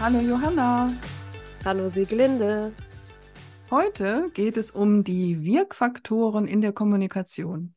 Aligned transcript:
Hallo 0.00 0.18
Johanna. 0.18 0.90
Hallo 1.62 1.90
Sieglinde. 1.90 2.72
Heute 3.70 4.30
geht 4.32 4.56
es 4.56 4.70
um 4.70 5.04
die 5.04 5.44
Wirkfaktoren 5.44 6.48
in 6.48 6.62
der 6.62 6.72
Kommunikation. 6.72 7.74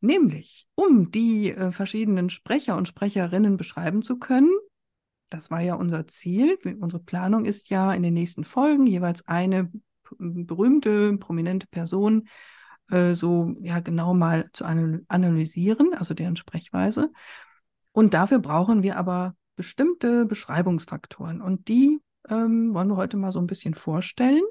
Nämlich, 0.00 0.68
um 0.76 1.10
die 1.10 1.50
äh, 1.50 1.72
verschiedenen 1.72 2.30
Sprecher 2.30 2.76
und 2.76 2.86
Sprecherinnen 2.86 3.56
beschreiben 3.56 4.02
zu 4.02 4.18
können. 4.20 4.52
Das 5.30 5.50
war 5.50 5.60
ja 5.60 5.74
unser 5.74 6.06
Ziel. 6.06 6.56
Unsere 6.80 7.02
Planung 7.02 7.44
ist 7.44 7.70
ja 7.70 7.92
in 7.92 8.04
den 8.04 8.14
nächsten 8.14 8.44
Folgen 8.44 8.86
jeweils 8.86 9.26
eine 9.26 9.70
berühmte, 10.18 11.16
prominente 11.18 11.66
Person 11.66 12.28
äh, 12.90 13.14
so 13.14 13.54
ja 13.60 13.80
genau 13.80 14.14
mal 14.14 14.50
zu 14.52 14.64
analysieren, 14.64 15.94
also 15.94 16.14
deren 16.14 16.36
Sprechweise. 16.36 17.10
Und 17.92 18.14
dafür 18.14 18.38
brauchen 18.38 18.82
wir 18.82 18.96
aber 18.96 19.34
bestimmte 19.56 20.24
Beschreibungsfaktoren. 20.24 21.40
Und 21.40 21.68
die 21.68 22.00
ähm, 22.28 22.74
wollen 22.74 22.88
wir 22.88 22.96
heute 22.96 23.16
mal 23.16 23.32
so 23.32 23.40
ein 23.40 23.46
bisschen 23.46 23.74
vorstellen. 23.74 24.42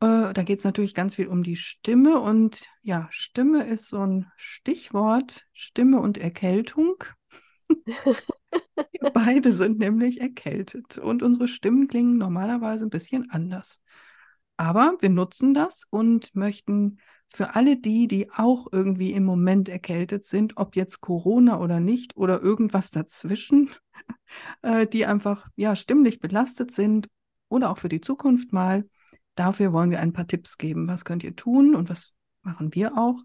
Äh, 0.00 0.32
da 0.32 0.42
geht 0.42 0.58
es 0.58 0.64
natürlich 0.64 0.94
ganz 0.94 1.16
viel 1.16 1.26
um 1.26 1.42
die 1.42 1.56
Stimme 1.56 2.20
und 2.20 2.68
ja, 2.82 3.08
Stimme 3.10 3.66
ist 3.66 3.88
so 3.88 3.98
ein 3.98 4.30
Stichwort, 4.36 5.46
Stimme 5.52 6.00
und 6.00 6.16
Erkältung. 6.16 7.04
wir 7.68 9.10
beide 9.12 9.52
sind 9.52 9.78
nämlich 9.78 10.20
erkältet 10.20 10.98
und 10.98 11.22
unsere 11.22 11.48
Stimmen 11.48 11.88
klingen 11.88 12.18
normalerweise 12.18 12.86
ein 12.86 12.90
bisschen 12.90 13.30
anders. 13.30 13.80
Aber 14.60 14.96
wir 15.00 15.08
nutzen 15.08 15.54
das 15.54 15.84
und 15.88 16.34
möchten 16.34 16.98
für 17.32 17.54
alle 17.54 17.76
die, 17.78 18.08
die 18.08 18.30
auch 18.30 18.66
irgendwie 18.70 19.12
im 19.12 19.24
Moment 19.24 19.68
erkältet 19.68 20.26
sind, 20.26 20.56
ob 20.56 20.76
jetzt 20.76 21.00
Corona 21.00 21.60
oder 21.60 21.80
nicht 21.80 22.16
oder 22.16 22.42
irgendwas 22.42 22.90
dazwischen, 22.90 23.70
äh, 24.62 24.86
die 24.86 25.06
einfach 25.06 25.48
ja 25.56 25.76
stimmlich 25.76 26.20
belastet 26.20 26.72
sind 26.72 27.08
oder 27.48 27.70
auch 27.70 27.78
für 27.78 27.88
die 27.88 28.00
Zukunft 28.00 28.52
mal, 28.52 28.84
Dafür 29.40 29.72
wollen 29.72 29.90
wir 29.90 30.00
ein 30.00 30.12
paar 30.12 30.26
Tipps 30.26 30.58
geben. 30.58 30.88
Was 30.88 31.06
könnt 31.06 31.22
ihr 31.22 31.34
tun 31.34 31.74
und 31.74 31.88
was 31.88 32.12
machen 32.42 32.74
wir 32.74 32.98
auch? 32.98 33.16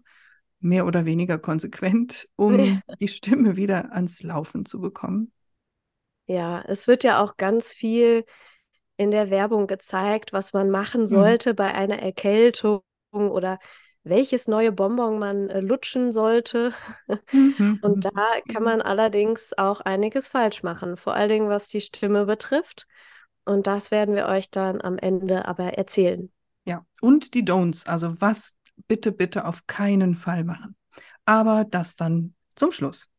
Mehr 0.60 0.86
oder 0.86 1.04
weniger 1.04 1.38
konsequent, 1.38 2.28
um 2.36 2.56
die 3.00 3.08
Stimme 3.08 3.56
wieder 3.56 3.92
ans 3.92 4.22
Laufen 4.22 4.64
zu 4.64 4.80
bekommen. 4.80 5.30
Ja, 6.26 6.62
es 6.62 6.88
wird 6.88 7.04
ja 7.04 7.20
auch 7.20 7.36
ganz 7.36 7.70
viel 7.70 8.24
in 8.96 9.10
der 9.10 9.30
Werbung 9.30 9.66
gezeigt, 9.66 10.32
was 10.32 10.52
man 10.52 10.70
machen 10.70 11.02
mhm. 11.02 11.06
sollte 11.06 11.50
mhm. 11.52 11.56
bei 11.56 11.74
einer 11.74 11.98
Erkältung 12.00 12.82
oder 13.12 13.58
welches 14.04 14.46
neue 14.46 14.70
Bonbon 14.70 15.18
man 15.18 15.50
äh, 15.50 15.60
lutschen 15.60 16.12
sollte. 16.12 16.72
Mhm. 17.32 17.78
Und 17.82 18.04
da 18.04 18.26
kann 18.52 18.62
man 18.62 18.80
allerdings 18.80 19.52
auch 19.58 19.80
einiges 19.80 20.28
falsch 20.28 20.62
machen, 20.62 20.96
vor 20.96 21.14
allen 21.14 21.28
Dingen 21.28 21.48
was 21.48 21.68
die 21.68 21.80
Stimme 21.80 22.26
betrifft. 22.26 22.86
Und 23.44 23.66
das 23.66 23.90
werden 23.90 24.14
wir 24.14 24.26
euch 24.26 24.50
dann 24.50 24.80
am 24.80 24.98
Ende 24.98 25.46
aber 25.46 25.74
erzählen. 25.74 26.30
Ja, 26.64 26.84
und 27.00 27.34
die 27.34 27.44
Don'ts, 27.44 27.86
also 27.86 28.20
was 28.20 28.54
bitte, 28.88 29.12
bitte 29.12 29.44
auf 29.44 29.66
keinen 29.66 30.16
Fall 30.16 30.44
machen. 30.44 30.76
Aber 31.24 31.64
das 31.64 31.96
dann 31.96 32.34
zum 32.56 32.72
Schluss. 32.72 33.10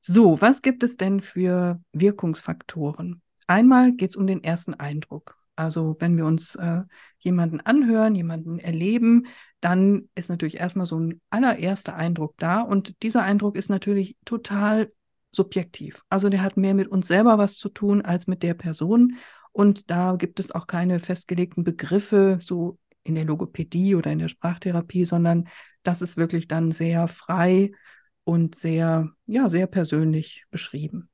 So, 0.00 0.40
was 0.40 0.62
gibt 0.62 0.82
es 0.82 0.96
denn 0.96 1.20
für 1.20 1.80
Wirkungsfaktoren? 1.92 3.22
Einmal 3.46 3.92
geht 3.92 4.10
es 4.10 4.16
um 4.16 4.26
den 4.26 4.42
ersten 4.42 4.74
Eindruck. 4.74 5.38
Also 5.56 5.96
wenn 5.98 6.16
wir 6.16 6.24
uns 6.24 6.54
äh, 6.56 6.82
jemanden 7.18 7.60
anhören, 7.60 8.14
jemanden 8.14 8.58
erleben, 8.58 9.26
dann 9.60 10.08
ist 10.14 10.28
natürlich 10.28 10.58
erstmal 10.58 10.86
so 10.86 10.98
ein 10.98 11.20
allererster 11.30 11.94
Eindruck 11.94 12.34
da. 12.38 12.62
Und 12.62 13.02
dieser 13.02 13.22
Eindruck 13.22 13.56
ist 13.56 13.70
natürlich 13.70 14.16
total 14.24 14.92
subjektiv. 15.30 16.02
Also 16.08 16.28
der 16.28 16.42
hat 16.42 16.56
mehr 16.56 16.74
mit 16.74 16.88
uns 16.88 17.08
selber 17.08 17.38
was 17.38 17.56
zu 17.56 17.68
tun 17.68 18.02
als 18.02 18.26
mit 18.26 18.42
der 18.42 18.54
Person. 18.54 19.18
Und 19.52 19.90
da 19.90 20.16
gibt 20.16 20.40
es 20.40 20.50
auch 20.50 20.66
keine 20.66 20.98
festgelegten 20.98 21.64
Begriffe, 21.64 22.38
so 22.40 22.78
in 23.04 23.14
der 23.14 23.24
Logopädie 23.24 23.94
oder 23.94 24.10
in 24.12 24.18
der 24.18 24.28
Sprachtherapie, 24.28 25.04
sondern 25.04 25.48
das 25.82 26.02
ist 26.02 26.16
wirklich 26.16 26.48
dann 26.48 26.72
sehr 26.72 27.08
frei 27.08 27.72
und 28.24 28.54
sehr, 28.54 29.10
ja, 29.26 29.48
sehr 29.48 29.66
persönlich 29.66 30.44
beschrieben. 30.50 31.08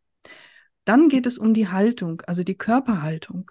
Dann 0.89 1.11
geht 1.11 1.27
es 1.27 1.37
um 1.37 1.53
die 1.53 1.69
Haltung, 1.69 2.23
also 2.27 2.43
die 2.43 2.57
Körperhaltung. 2.57 3.51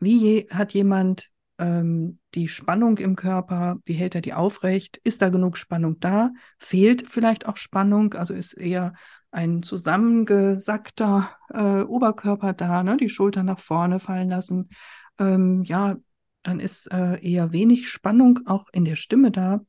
Wie 0.00 0.16
je, 0.16 0.48
hat 0.48 0.72
jemand 0.72 1.28
ähm, 1.58 2.18
die 2.34 2.48
Spannung 2.48 2.96
im 2.96 3.14
Körper? 3.14 3.76
Wie 3.84 3.92
hält 3.92 4.14
er 4.14 4.22
die 4.22 4.32
aufrecht? 4.32 4.96
Ist 5.04 5.20
da 5.20 5.28
genug 5.28 5.58
Spannung 5.58 6.00
da? 6.00 6.30
Fehlt 6.58 7.06
vielleicht 7.06 7.44
auch 7.44 7.58
Spannung? 7.58 8.14
Also 8.14 8.32
ist 8.32 8.54
eher 8.54 8.94
ein 9.30 9.62
zusammengesackter 9.62 11.36
äh, 11.50 11.82
Oberkörper 11.82 12.54
da, 12.54 12.82
ne? 12.82 12.96
die 12.96 13.10
Schultern 13.10 13.44
nach 13.44 13.60
vorne 13.60 13.98
fallen 13.98 14.30
lassen. 14.30 14.70
Ähm, 15.18 15.64
ja, 15.64 15.96
dann 16.42 16.58
ist 16.58 16.90
äh, 16.90 17.20
eher 17.20 17.52
wenig 17.52 17.90
Spannung 17.90 18.40
auch 18.46 18.64
in 18.72 18.86
der 18.86 18.96
Stimme 18.96 19.30
da 19.30 19.60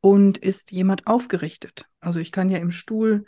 und 0.00 0.38
ist 0.38 0.72
jemand 0.72 1.06
aufgerichtet. 1.08 1.84
Also 2.00 2.20
ich 2.20 2.32
kann 2.32 2.48
ja 2.48 2.56
im 2.56 2.70
Stuhl 2.70 3.26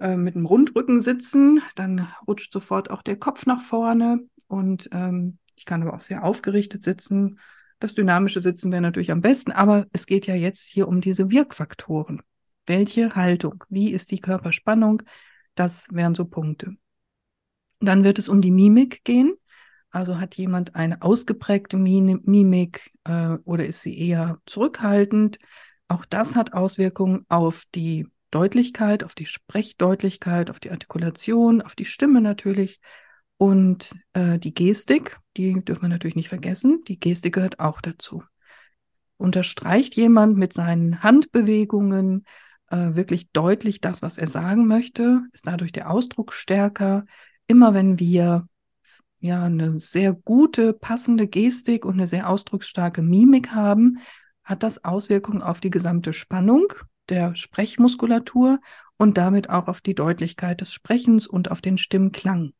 äh, 0.00 0.16
mit 0.16 0.34
einem 0.34 0.46
Rundrücken 0.46 1.00
sitzen, 1.00 1.62
dann 1.76 2.08
rutscht 2.26 2.52
sofort 2.52 2.90
auch 2.90 3.02
der 3.02 3.16
Kopf 3.16 3.46
nach 3.46 3.62
vorne 3.62 4.20
und 4.48 4.88
ähm, 4.92 5.38
ich 5.54 5.66
kann 5.66 5.82
aber 5.82 5.94
auch 5.94 6.00
sehr 6.00 6.24
aufgerichtet 6.24 6.82
sitzen. 6.82 7.38
Das 7.78 7.94
dynamische 7.94 8.40
Sitzen 8.40 8.72
wäre 8.72 8.82
natürlich 8.82 9.10
am 9.10 9.20
besten, 9.20 9.52
aber 9.52 9.86
es 9.92 10.06
geht 10.06 10.26
ja 10.26 10.34
jetzt 10.34 10.68
hier 10.68 10.88
um 10.88 11.00
diese 11.00 11.30
Wirkfaktoren. 11.30 12.22
Welche 12.66 13.14
Haltung? 13.14 13.64
Wie 13.68 13.90
ist 13.90 14.10
die 14.10 14.20
Körperspannung? 14.20 15.02
Das 15.54 15.88
wären 15.90 16.14
so 16.14 16.24
Punkte. 16.24 16.76
Dann 17.80 18.04
wird 18.04 18.18
es 18.18 18.28
um 18.28 18.40
die 18.40 18.50
Mimik 18.50 19.04
gehen. 19.04 19.34
Also 19.90 20.18
hat 20.18 20.36
jemand 20.36 20.76
eine 20.76 21.02
ausgeprägte 21.02 21.76
Mimik 21.76 22.92
äh, 23.04 23.36
oder 23.44 23.66
ist 23.66 23.82
sie 23.82 23.98
eher 23.98 24.38
zurückhaltend? 24.46 25.38
Auch 25.88 26.04
das 26.04 26.36
hat 26.36 26.52
Auswirkungen 26.52 27.26
auf 27.28 27.64
die 27.74 28.06
Deutlichkeit, 28.30 29.04
auf 29.04 29.14
die 29.14 29.26
Sprechdeutlichkeit, 29.26 30.50
auf 30.50 30.60
die 30.60 30.70
Artikulation, 30.70 31.62
auf 31.62 31.74
die 31.74 31.84
Stimme 31.84 32.20
natürlich. 32.20 32.80
Und 33.36 33.94
äh, 34.12 34.38
die 34.38 34.54
Gestik, 34.54 35.18
die 35.36 35.64
dürfen 35.64 35.82
wir 35.82 35.88
natürlich 35.88 36.16
nicht 36.16 36.28
vergessen. 36.28 36.84
Die 36.86 37.00
Gestik 37.00 37.34
gehört 37.34 37.58
auch 37.58 37.80
dazu. 37.80 38.22
Unterstreicht 39.16 39.96
jemand 39.96 40.36
mit 40.36 40.52
seinen 40.52 41.02
Handbewegungen, 41.02 42.24
äh, 42.68 42.94
wirklich 42.94 43.30
deutlich 43.32 43.80
das, 43.80 44.02
was 44.02 44.18
er 44.18 44.28
sagen 44.28 44.66
möchte, 44.66 45.22
ist 45.32 45.46
dadurch 45.46 45.72
der 45.72 45.90
Ausdruck 45.90 46.32
stärker. 46.32 47.04
Immer 47.46 47.74
wenn 47.74 47.98
wir 47.98 48.46
ja 49.20 49.44
eine 49.44 49.80
sehr 49.80 50.12
gute, 50.12 50.72
passende 50.72 51.26
Gestik 51.26 51.84
und 51.84 51.94
eine 51.94 52.06
sehr 52.06 52.28
ausdrucksstarke 52.28 53.02
Mimik 53.02 53.50
haben, 53.50 53.98
hat 54.44 54.62
das 54.62 54.84
Auswirkungen 54.84 55.42
auf 55.42 55.60
die 55.60 55.70
gesamte 55.70 56.12
Spannung 56.12 56.72
der 57.10 57.34
Sprechmuskulatur 57.34 58.60
und 58.96 59.18
damit 59.18 59.50
auch 59.50 59.68
auf 59.68 59.80
die 59.80 59.94
Deutlichkeit 59.94 60.60
des 60.60 60.72
Sprechens 60.72 61.26
und 61.26 61.50
auf 61.50 61.60
den 61.60 61.78
Stimmklang. 61.78 62.52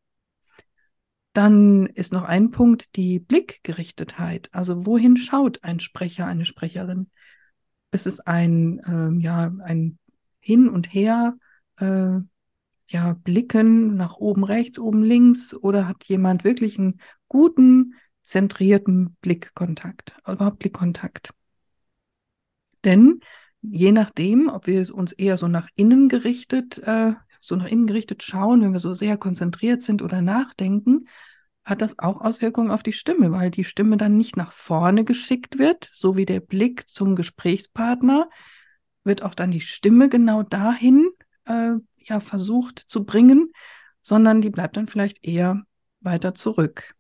Dann 1.33 1.87
ist 1.87 2.13
noch 2.13 2.25
ein 2.25 2.51
Punkt 2.51 2.97
die 2.97 3.21
Blickgerichtetheit. 3.21 4.49
Also 4.53 4.85
wohin 4.87 5.17
schaut 5.17 5.63
ein 5.63 5.79
Sprecher, 5.79 6.27
eine 6.27 6.45
Sprecherin? 6.45 7.11
Ist 7.93 8.07
es 8.07 8.21
ein, 8.21 8.79
äh, 8.81 9.23
ja, 9.23 9.53
ein 9.63 9.99
hin 10.41 10.69
und 10.69 10.93
her 10.93 11.37
äh, 11.79 12.19
ja, 12.89 13.13
blicken, 13.23 13.95
nach 13.95 14.17
oben 14.17 14.43
rechts, 14.43 14.79
oben 14.79 15.03
links, 15.05 15.55
oder 15.55 15.87
hat 15.87 16.05
jemand 16.05 16.43
wirklich 16.43 16.79
einen 16.79 17.01
guten, 17.29 17.95
zentrierten 18.23 19.17
Blickkontakt, 19.21 20.17
überhaupt 20.27 20.59
Blickkontakt? 20.59 21.33
Denn 22.85 23.21
je 23.63 23.93
nachdem, 23.93 24.49
ob 24.49 24.67
wir 24.67 24.81
es 24.81 24.91
uns 24.91 25.13
eher 25.13 25.37
so 25.37 25.49
nach 25.49 25.69
innen 25.75 26.09
gerichtet, 26.09 26.79
äh, 26.79 27.15
so 27.41 27.57
nach 27.57 27.67
innen 27.67 27.87
gerichtet 27.87 28.23
schauen, 28.23 28.63
wenn 28.63 28.73
wir 28.73 28.81
so 28.81 28.95
sehr 28.95 29.17
konzentriert 29.17 29.83
sind 29.83 30.03
oder 30.03 30.23
nachdenken, 30.23 31.09
hat 31.65 31.83
das 31.83 31.99
auch 31.99 32.21
Auswirkungen 32.21 32.71
auf 32.71 32.83
die 32.83 32.93
Stimme, 32.93 33.33
weil 33.33 33.51
die 33.51 33.65
Stimme 33.65 33.97
dann 33.97 34.17
nicht 34.17 34.37
nach 34.37 34.53
vorne 34.53 35.05
geschickt 35.05 35.59
wird, 35.59 35.91
so 35.93 36.17
wie 36.17 36.27
der 36.27 36.41
Blick 36.41 36.89
zum 36.89 37.17
Gesprächspartner, 37.17 38.29
wird 39.05 39.23
auch 39.23 39.35
dann 39.35 39.51
die 39.51 39.61
Stimme 39.61 40.09
genau 40.09 40.43
dahin 40.43 41.09
äh, 41.47 41.73
ja 41.97 42.21
versucht 42.21 42.79
zu 42.79 43.05
bringen, 43.05 43.53
sondern 44.03 44.41
die 44.41 44.51
bleibt 44.51 44.77
dann 44.77 44.89
vielleicht 44.89 45.25
eher 45.25 45.63
weiter 46.01 46.35
zurück. 46.35 46.95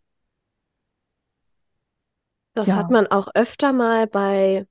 Das 2.55 2.69
ja. 2.69 2.77
hat 2.77 2.91
man 2.91 3.07
auch 3.07 3.29
öfter 3.35 3.73
mal 3.73 4.07
bei 4.07 4.67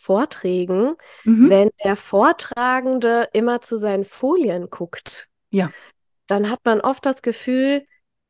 Vorträgen, 0.00 0.94
mhm. 1.24 1.50
wenn 1.50 1.70
der 1.84 1.96
Vortragende 1.96 3.28
immer 3.32 3.60
zu 3.60 3.76
seinen 3.76 4.04
Folien 4.04 4.70
guckt. 4.70 5.28
Ja. 5.50 5.70
Dann 6.26 6.48
hat 6.48 6.60
man 6.64 6.80
oft 6.80 7.04
das 7.04 7.22
Gefühl, 7.22 7.84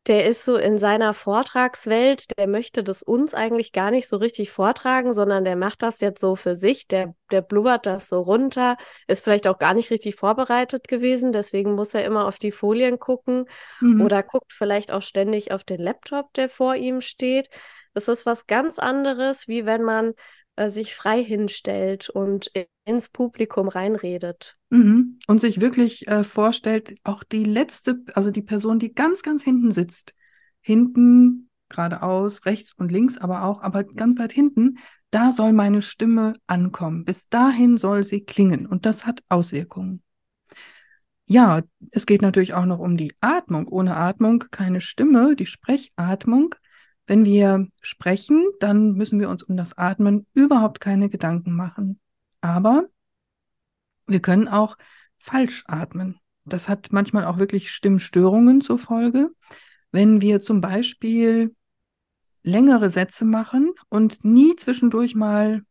der 0.06 0.24
ist 0.24 0.44
so 0.44 0.56
in 0.56 0.78
seiner 0.78 1.12
Vortragswelt, 1.12 2.36
der 2.38 2.46
möchte 2.46 2.82
das 2.82 3.02
uns 3.02 3.34
eigentlich 3.34 3.72
gar 3.72 3.90
nicht 3.90 4.08
so 4.08 4.16
richtig 4.16 4.50
vortragen, 4.50 5.12
sondern 5.12 5.44
der 5.44 5.56
macht 5.56 5.82
das 5.82 6.00
jetzt 6.00 6.20
so 6.20 6.36
für 6.36 6.56
sich, 6.56 6.88
der, 6.88 7.14
der 7.30 7.42
blubbert 7.42 7.84
das 7.84 8.08
so 8.08 8.20
runter, 8.20 8.78
ist 9.06 9.22
vielleicht 9.22 9.46
auch 9.46 9.58
gar 9.58 9.74
nicht 9.74 9.90
richtig 9.90 10.16
vorbereitet 10.16 10.88
gewesen, 10.88 11.32
deswegen 11.32 11.74
muss 11.74 11.92
er 11.92 12.04
immer 12.04 12.26
auf 12.26 12.38
die 12.38 12.50
Folien 12.50 12.98
gucken 12.98 13.44
mhm. 13.80 14.00
oder 14.00 14.22
guckt 14.22 14.52
vielleicht 14.54 14.90
auch 14.90 15.02
ständig 15.02 15.52
auf 15.52 15.64
den 15.64 15.80
Laptop, 15.80 16.32
der 16.32 16.48
vor 16.48 16.74
ihm 16.76 17.02
steht. 17.02 17.50
Das 17.92 18.08
ist 18.08 18.24
was 18.24 18.46
ganz 18.46 18.78
anderes, 18.78 19.48
wie 19.48 19.66
wenn 19.66 19.82
man 19.82 20.14
äh, 20.56 20.68
sich 20.68 20.94
frei 20.94 21.22
hinstellt 21.22 22.08
und 22.08 22.50
ins 22.84 23.08
Publikum 23.08 23.68
reinredet. 23.68 24.58
Mhm. 24.70 25.18
Und 25.26 25.40
sich 25.40 25.60
wirklich 25.60 26.08
äh, 26.08 26.24
vorstellt, 26.24 26.96
auch 27.04 27.24
die 27.24 27.44
letzte, 27.44 28.02
also 28.14 28.30
die 28.30 28.42
Person, 28.42 28.78
die 28.78 28.94
ganz, 28.94 29.22
ganz 29.22 29.42
hinten 29.42 29.70
sitzt, 29.70 30.14
hinten, 30.60 31.50
geradeaus, 31.68 32.44
rechts 32.46 32.72
und 32.74 32.92
links, 32.92 33.16
aber 33.16 33.44
auch, 33.44 33.62
aber 33.62 33.84
ganz 33.84 34.18
weit 34.18 34.32
hinten, 34.32 34.78
da 35.10 35.32
soll 35.32 35.52
meine 35.52 35.82
Stimme 35.82 36.34
ankommen. 36.46 37.04
Bis 37.04 37.28
dahin 37.28 37.78
soll 37.78 38.04
sie 38.04 38.22
klingen 38.24 38.66
und 38.66 38.86
das 38.86 39.06
hat 39.06 39.22
Auswirkungen. 39.28 40.02
Ja, 41.26 41.62
es 41.92 42.06
geht 42.06 42.22
natürlich 42.22 42.54
auch 42.54 42.66
noch 42.66 42.80
um 42.80 42.96
die 42.96 43.14
Atmung. 43.20 43.68
Ohne 43.68 43.96
Atmung 43.96 44.44
keine 44.50 44.80
Stimme, 44.80 45.36
die 45.36 45.46
Sprechatmung. 45.46 46.56
Wenn 47.10 47.24
wir 47.24 47.66
sprechen, 47.80 48.48
dann 48.60 48.92
müssen 48.92 49.18
wir 49.18 49.30
uns 49.30 49.42
um 49.42 49.56
das 49.56 49.76
Atmen 49.76 50.28
überhaupt 50.32 50.78
keine 50.78 51.08
Gedanken 51.08 51.56
machen. 51.56 51.98
Aber 52.40 52.84
wir 54.06 54.22
können 54.22 54.46
auch 54.46 54.78
falsch 55.18 55.64
atmen. 55.66 56.20
Das 56.44 56.68
hat 56.68 56.92
manchmal 56.92 57.24
auch 57.24 57.38
wirklich 57.38 57.72
Stimmstörungen 57.72 58.60
zur 58.60 58.78
Folge. 58.78 59.32
Wenn 59.90 60.20
wir 60.20 60.40
zum 60.40 60.60
Beispiel 60.60 61.52
längere 62.44 62.90
Sätze 62.90 63.24
machen 63.24 63.72
und 63.88 64.24
nie 64.24 64.54
zwischendurch 64.54 65.16
mal 65.16 65.64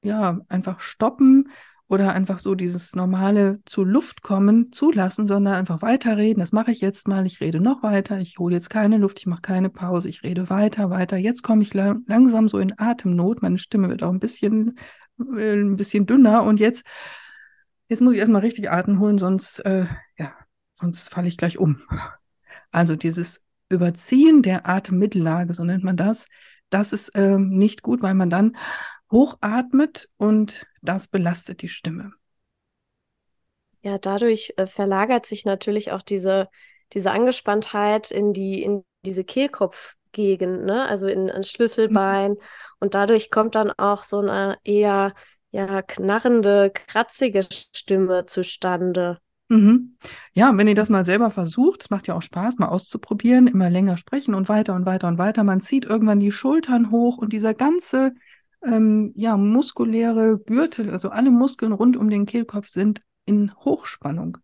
ja 0.00 0.40
einfach 0.48 0.80
stoppen 0.80 1.50
oder 1.88 2.12
einfach 2.12 2.40
so 2.40 2.54
dieses 2.54 2.96
normale 2.96 3.60
zu 3.64 3.84
Luft 3.84 4.22
kommen 4.22 4.72
zulassen, 4.72 5.26
sondern 5.26 5.54
einfach 5.54 5.82
weiterreden. 5.82 6.40
Das 6.40 6.50
mache 6.50 6.72
ich 6.72 6.80
jetzt 6.80 7.06
mal. 7.06 7.26
Ich 7.26 7.40
rede 7.40 7.60
noch 7.60 7.82
weiter. 7.82 8.18
Ich 8.18 8.38
hole 8.38 8.54
jetzt 8.54 8.70
keine 8.70 8.98
Luft. 8.98 9.20
Ich 9.20 9.26
mache 9.26 9.42
keine 9.42 9.70
Pause. 9.70 10.08
Ich 10.08 10.24
rede 10.24 10.50
weiter, 10.50 10.90
weiter. 10.90 11.16
Jetzt 11.16 11.44
komme 11.44 11.62
ich 11.62 11.72
lang 11.74 12.02
langsam 12.08 12.48
so 12.48 12.58
in 12.58 12.74
Atemnot. 12.76 13.40
Meine 13.40 13.58
Stimme 13.58 13.88
wird 13.88 14.02
auch 14.02 14.10
ein 14.10 14.18
bisschen, 14.18 14.78
äh, 15.36 15.60
ein 15.60 15.76
bisschen 15.76 16.06
dünner. 16.06 16.42
Und 16.42 16.58
jetzt, 16.58 16.84
jetzt 17.88 18.02
muss 18.02 18.14
ich 18.14 18.18
erstmal 18.18 18.42
richtig 18.42 18.68
Atem 18.70 18.98
holen, 18.98 19.18
sonst, 19.18 19.60
äh, 19.60 19.86
ja, 20.18 20.32
sonst 20.74 21.10
falle 21.10 21.28
ich 21.28 21.36
gleich 21.36 21.56
um. 21.56 21.78
Also 22.72 22.96
dieses 22.96 23.42
Überziehen 23.68 24.42
der 24.42 24.68
Atemmittellage, 24.68 25.54
so 25.54 25.64
nennt 25.64 25.84
man 25.84 25.96
das, 25.96 26.26
das 26.68 26.92
ist 26.92 27.14
äh, 27.14 27.38
nicht 27.38 27.82
gut, 27.82 28.02
weil 28.02 28.14
man 28.14 28.28
dann 28.28 28.56
hochatmet 29.10 30.08
und 30.16 30.66
das 30.82 31.08
belastet 31.08 31.62
die 31.62 31.68
Stimme. 31.68 32.12
Ja, 33.82 33.98
dadurch 33.98 34.54
äh, 34.56 34.66
verlagert 34.66 35.26
sich 35.26 35.44
natürlich 35.44 35.92
auch 35.92 36.02
diese, 36.02 36.48
diese 36.92 37.12
Angespanntheit 37.12 38.10
in 38.10 38.32
die, 38.32 38.62
in 38.62 38.84
diese 39.04 39.22
Kehlkopfgegend, 39.22 40.64
ne? 40.64 40.86
Also 40.88 41.06
in 41.06 41.30
ein 41.30 41.44
Schlüsselbein. 41.44 42.32
Mhm. 42.32 42.38
Und 42.80 42.94
dadurch 42.94 43.30
kommt 43.30 43.54
dann 43.54 43.70
auch 43.70 44.02
so 44.02 44.18
eine 44.18 44.58
eher 44.64 45.14
ja, 45.50 45.82
knarrende, 45.82 46.70
kratzige 46.70 47.46
Stimme 47.50 48.26
zustande. 48.26 49.18
Mhm. 49.48 49.96
Ja, 50.32 50.52
wenn 50.56 50.66
ihr 50.66 50.74
das 50.74 50.90
mal 50.90 51.04
selber 51.04 51.30
versucht, 51.30 51.82
es 51.82 51.90
macht 51.90 52.08
ja 52.08 52.14
auch 52.14 52.22
Spaß, 52.22 52.58
mal 52.58 52.68
auszuprobieren, 52.68 53.46
immer 53.46 53.70
länger 53.70 53.96
sprechen 53.96 54.34
und 54.34 54.48
weiter 54.48 54.74
und 54.74 54.86
weiter 54.86 55.06
und 55.06 55.18
weiter. 55.18 55.44
Man 55.44 55.60
zieht 55.60 55.84
irgendwann 55.84 56.18
die 56.18 56.32
Schultern 56.32 56.90
hoch 56.90 57.18
und 57.18 57.32
dieser 57.32 57.54
ganze 57.54 58.12
ähm, 58.66 59.12
ja, 59.14 59.36
muskuläre 59.36 60.38
Gürtel, 60.38 60.90
also 60.90 61.10
alle 61.10 61.30
Muskeln 61.30 61.72
rund 61.72 61.96
um 61.96 62.10
den 62.10 62.26
Kehlkopf 62.26 62.68
sind 62.68 63.02
in 63.24 63.54
Hochspannung. 63.56 64.38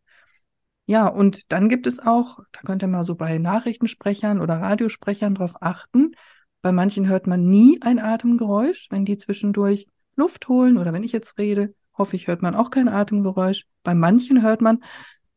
Ja, 0.86 1.06
und 1.06 1.52
dann 1.52 1.68
gibt 1.68 1.86
es 1.86 2.00
auch, 2.00 2.40
da 2.52 2.60
könnt 2.64 2.82
ihr 2.82 2.88
mal 2.88 3.04
so 3.04 3.14
bei 3.14 3.38
Nachrichtensprechern 3.38 4.40
oder 4.40 4.60
Radiosprechern 4.60 5.34
drauf 5.34 5.54
achten. 5.60 6.12
Bei 6.60 6.72
manchen 6.72 7.08
hört 7.08 7.26
man 7.26 7.48
nie 7.48 7.80
ein 7.82 7.98
Atemgeräusch, 7.98 8.88
wenn 8.90 9.04
die 9.04 9.18
zwischendurch 9.18 9.86
Luft 10.16 10.48
holen 10.48 10.78
oder 10.78 10.92
wenn 10.92 11.04
ich 11.04 11.12
jetzt 11.12 11.38
rede, 11.38 11.74
hoffe 11.96 12.16
ich, 12.16 12.26
hört 12.26 12.42
man 12.42 12.54
auch 12.54 12.70
kein 12.70 12.88
Atemgeräusch. 12.88 13.64
Bei 13.82 13.94
manchen 13.94 14.42
hört 14.42 14.60
man, 14.60 14.82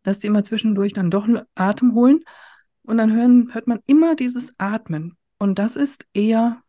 dass 0.04 0.20
die 0.20 0.28
immer 0.28 0.44
zwischendurch 0.44 0.94
dann 0.94 1.12
doch 1.12 1.28
Atem 1.56 1.94
holen 1.94 2.22
und 2.84 2.98
dann 2.98 3.14
hören, 3.14 3.54
hört 3.54 3.68
man 3.68 3.80
immer 3.86 4.16
dieses 4.16 4.54
Atmen. 4.60 5.18
Und 5.38 5.60
das 5.60 5.76
ist 5.76 6.06
eher 6.14 6.62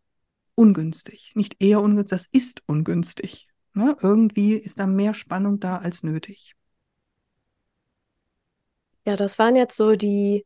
ungünstig. 0.57 1.33
Nicht 1.37 1.63
eher 1.63 1.81
ungünstig, 1.81 2.11
das 2.19 2.27
ist 2.27 2.63
ungünstig. 2.67 3.47
Ne? 3.75 3.97
Irgendwie 4.03 4.55
ist 4.55 4.81
da 4.81 4.87
mehr 4.87 5.15
Spannung 5.15 5.61
da 5.61 5.79
als 5.79 6.03
nötig. 6.03 6.55
Ja, 9.05 9.15
das 9.15 9.39
waren 9.39 9.55
jetzt 9.55 9.77
so 9.77 9.95
die, 9.95 10.45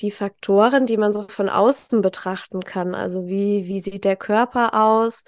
die 0.00 0.10
Faktoren, 0.10 0.86
die 0.86 0.96
man 0.96 1.12
so 1.12 1.28
von 1.28 1.48
außen 1.48 2.02
betrachten 2.02 2.62
kann. 2.62 2.94
Also 2.94 3.28
wie, 3.28 3.66
wie 3.66 3.80
sieht 3.80 4.04
der 4.04 4.16
Körper 4.16 4.74
aus? 4.74 5.24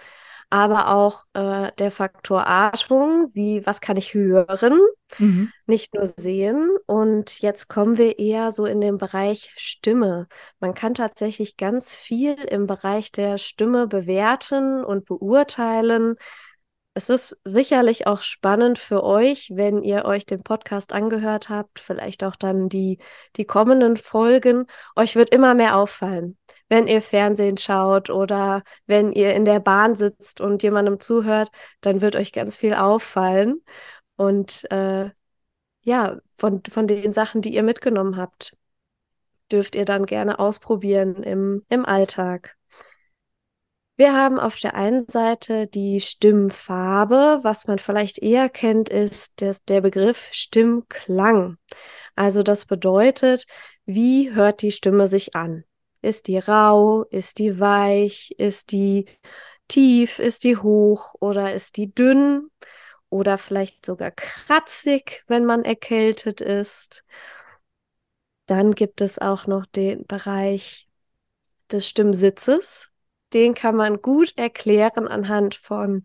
Aber 0.50 0.92
auch 0.94 1.24
äh, 1.34 1.70
der 1.78 1.92
Faktor 1.92 2.46
Atmung, 2.48 3.30
wie 3.34 3.64
was 3.64 3.80
kann 3.80 3.96
ich 3.96 4.14
hören, 4.14 4.78
mhm. 5.18 5.50
nicht 5.66 5.94
nur 5.94 6.08
sehen. 6.08 6.70
Und 6.86 7.40
jetzt 7.40 7.68
kommen 7.68 7.98
wir 7.98 8.18
eher 8.18 8.50
so 8.50 8.66
in 8.66 8.80
den 8.80 8.98
Bereich 8.98 9.52
Stimme. 9.56 10.26
Man 10.58 10.74
kann 10.74 10.94
tatsächlich 10.94 11.56
ganz 11.56 11.94
viel 11.94 12.34
im 12.34 12.66
Bereich 12.66 13.12
der 13.12 13.38
Stimme 13.38 13.86
bewerten 13.86 14.84
und 14.84 15.04
beurteilen. 15.06 16.16
Es 16.94 17.08
ist 17.08 17.38
sicherlich 17.44 18.06
auch 18.06 18.20
spannend 18.20 18.78
für 18.78 19.04
euch, 19.04 19.52
wenn 19.54 19.82
ihr 19.82 20.04
euch 20.04 20.26
den 20.26 20.42
Podcast 20.42 20.92
angehört 20.92 21.48
habt, 21.48 21.78
vielleicht 21.78 22.24
auch 22.24 22.36
dann 22.36 22.68
die, 22.68 22.98
die 23.36 23.44
kommenden 23.44 23.96
Folgen. 23.96 24.66
Euch 24.96 25.14
wird 25.14 25.30
immer 25.30 25.54
mehr 25.54 25.76
auffallen 25.76 26.36
wenn 26.70 26.86
ihr 26.86 27.02
Fernsehen 27.02 27.58
schaut 27.58 28.08
oder 28.08 28.62
wenn 28.86 29.12
ihr 29.12 29.34
in 29.34 29.44
der 29.44 29.60
Bahn 29.60 29.96
sitzt 29.96 30.40
und 30.40 30.62
jemandem 30.62 31.00
zuhört, 31.00 31.50
dann 31.82 32.00
wird 32.00 32.16
euch 32.16 32.32
ganz 32.32 32.56
viel 32.56 32.74
auffallen. 32.74 33.62
Und 34.16 34.70
äh, 34.70 35.10
ja, 35.82 36.18
von, 36.38 36.62
von 36.70 36.86
den 36.86 37.12
Sachen, 37.12 37.42
die 37.42 37.54
ihr 37.54 37.64
mitgenommen 37.64 38.16
habt, 38.16 38.56
dürft 39.50 39.74
ihr 39.74 39.84
dann 39.84 40.06
gerne 40.06 40.38
ausprobieren 40.38 41.22
im, 41.24 41.64
im 41.68 41.84
Alltag. 41.84 42.56
Wir 44.00 44.14
haben 44.14 44.40
auf 44.40 44.58
der 44.58 44.76
einen 44.76 45.06
Seite 45.10 45.66
die 45.66 46.00
Stimmfarbe. 46.00 47.40
Was 47.42 47.66
man 47.66 47.78
vielleicht 47.78 48.16
eher 48.16 48.48
kennt, 48.48 48.88
ist 48.88 49.42
des, 49.42 49.62
der 49.66 49.82
Begriff 49.82 50.30
Stimmklang. 50.32 51.58
Also 52.14 52.42
das 52.42 52.64
bedeutet, 52.64 53.44
wie 53.84 54.32
hört 54.32 54.62
die 54.62 54.72
Stimme 54.72 55.06
sich 55.06 55.34
an? 55.36 55.64
Ist 56.00 56.28
die 56.28 56.38
rau? 56.38 57.02
Ist 57.10 57.36
die 57.36 57.60
weich? 57.60 58.34
Ist 58.38 58.72
die 58.72 59.04
tief? 59.68 60.18
Ist 60.18 60.44
die 60.44 60.56
hoch? 60.56 61.14
Oder 61.20 61.52
ist 61.52 61.76
die 61.76 61.94
dünn? 61.94 62.48
Oder 63.10 63.36
vielleicht 63.36 63.84
sogar 63.84 64.12
kratzig, 64.12 65.24
wenn 65.26 65.44
man 65.44 65.62
erkältet 65.62 66.40
ist. 66.40 67.04
Dann 68.46 68.74
gibt 68.74 69.02
es 69.02 69.18
auch 69.18 69.46
noch 69.46 69.66
den 69.66 70.06
Bereich 70.06 70.88
des 71.70 71.86
Stimmsitzes. 71.86 72.89
Den 73.32 73.54
kann 73.54 73.76
man 73.76 74.02
gut 74.02 74.32
erklären 74.36 75.08
anhand 75.08 75.54
von 75.54 76.02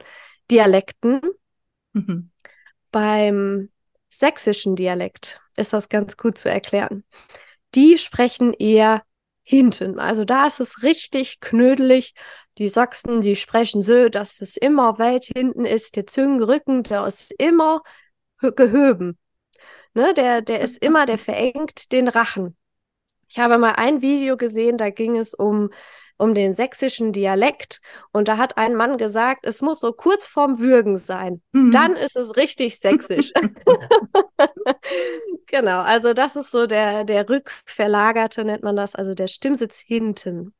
Dialekten. 0.51 1.21
Mhm. 1.93 2.31
Beim 2.91 3.69
sächsischen 4.09 4.75
Dialekt 4.75 5.41
ist 5.57 5.73
das 5.73 5.89
ganz 5.89 6.17
gut 6.17 6.37
zu 6.37 6.49
erklären. 6.49 7.03
Die 7.73 7.97
sprechen 7.97 8.53
eher 8.53 9.03
hinten. 9.43 9.99
Also 9.99 10.25
da 10.25 10.47
ist 10.47 10.59
es 10.59 10.83
richtig 10.83 11.39
knödelig. 11.39 12.13
Die 12.57 12.69
Sachsen, 12.69 13.21
die 13.21 13.35
sprechen 13.35 13.81
so, 13.81 14.09
dass 14.09 14.41
es 14.41 14.57
immer 14.57 14.97
weit 14.97 15.25
hinten 15.25 15.65
ist. 15.65 15.95
Der 15.95 16.07
Zungenrücken, 16.07 16.83
der 16.83 17.05
ist 17.05 17.33
immer 17.37 17.81
gehöben. 18.39 19.17
Ne, 19.93 20.13
der, 20.13 20.41
der 20.41 20.61
ist 20.61 20.77
immer, 20.79 21.05
der 21.05 21.17
verengt 21.17 21.91
den 21.91 22.07
Rachen. 22.07 22.57
Ich 23.29 23.39
habe 23.39 23.57
mal 23.57 23.73
ein 23.73 24.01
Video 24.01 24.37
gesehen, 24.37 24.77
da 24.77 24.89
ging 24.89 25.17
es 25.17 25.33
um, 25.33 25.69
um 26.17 26.33
den 26.33 26.55
sächsischen 26.55 27.11
Dialekt 27.11 27.81
und 28.11 28.27
da 28.27 28.37
hat 28.37 28.57
ein 28.57 28.75
Mann 28.75 28.97
gesagt, 28.97 29.45
es 29.45 29.61
muss 29.61 29.79
so 29.79 29.91
kurz 29.91 30.27
vorm 30.27 30.59
Würgen 30.59 30.97
sein. 30.97 31.41
Mhm. 31.51 31.71
Dann 31.71 31.95
ist 31.95 32.15
es 32.15 32.37
richtig 32.37 32.79
sächsisch. 32.79 33.31
genau, 35.47 35.81
also 35.81 36.13
das 36.13 36.35
ist 36.35 36.51
so 36.51 36.67
der, 36.67 37.03
der 37.03 37.29
rückverlagerte, 37.29 38.45
nennt 38.45 38.63
man 38.63 38.75
das, 38.75 38.95
also 38.95 39.13
der 39.13 39.27
Stimmsitz 39.27 39.79
hinten. 39.79 40.53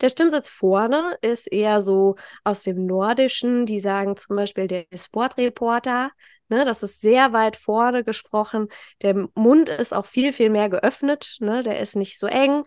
Der 0.00 0.10
Stimmsitz 0.10 0.48
vorne 0.48 1.16
ist 1.22 1.50
eher 1.50 1.80
so 1.80 2.16
aus 2.44 2.60
dem 2.60 2.84
Nordischen. 2.86 3.64
Die 3.64 3.80
sagen 3.80 4.16
zum 4.16 4.36
Beispiel 4.36 4.66
der 4.66 4.84
Sportreporter. 4.94 6.10
Ne, 6.48 6.64
das 6.64 6.82
ist 6.82 7.00
sehr 7.00 7.32
weit 7.32 7.56
vorne 7.56 8.04
gesprochen. 8.04 8.68
Der 9.02 9.28
Mund 9.34 9.68
ist 9.68 9.94
auch 9.94 10.06
viel, 10.06 10.32
viel 10.32 10.50
mehr 10.50 10.68
geöffnet. 10.68 11.36
Ne? 11.40 11.62
Der 11.62 11.80
ist 11.80 11.96
nicht 11.96 12.18
so 12.18 12.26
eng. 12.26 12.64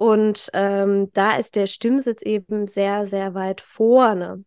Und 0.00 0.48
ähm, 0.54 1.12
da 1.12 1.36
ist 1.36 1.56
der 1.56 1.66
Stimmsitz 1.66 2.22
eben 2.22 2.66
sehr, 2.66 3.06
sehr 3.06 3.34
weit 3.34 3.60
vorne. 3.60 4.42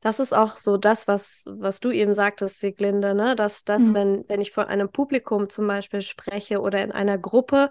Das 0.00 0.18
ist 0.18 0.32
auch 0.32 0.56
so 0.56 0.76
das, 0.76 1.06
was, 1.06 1.44
was 1.46 1.78
du 1.78 1.92
eben 1.92 2.12
sagtest, 2.12 2.58
Sieglinde, 2.58 3.14
ne? 3.14 3.36
dass 3.36 3.62
das, 3.62 3.90
mhm. 3.90 3.94
wenn, 3.94 4.24
wenn 4.28 4.40
ich 4.40 4.50
vor 4.50 4.66
einem 4.66 4.90
Publikum 4.90 5.48
zum 5.48 5.68
Beispiel 5.68 6.02
spreche 6.02 6.60
oder 6.60 6.82
in 6.82 6.90
einer 6.90 7.16
Gruppe, 7.16 7.70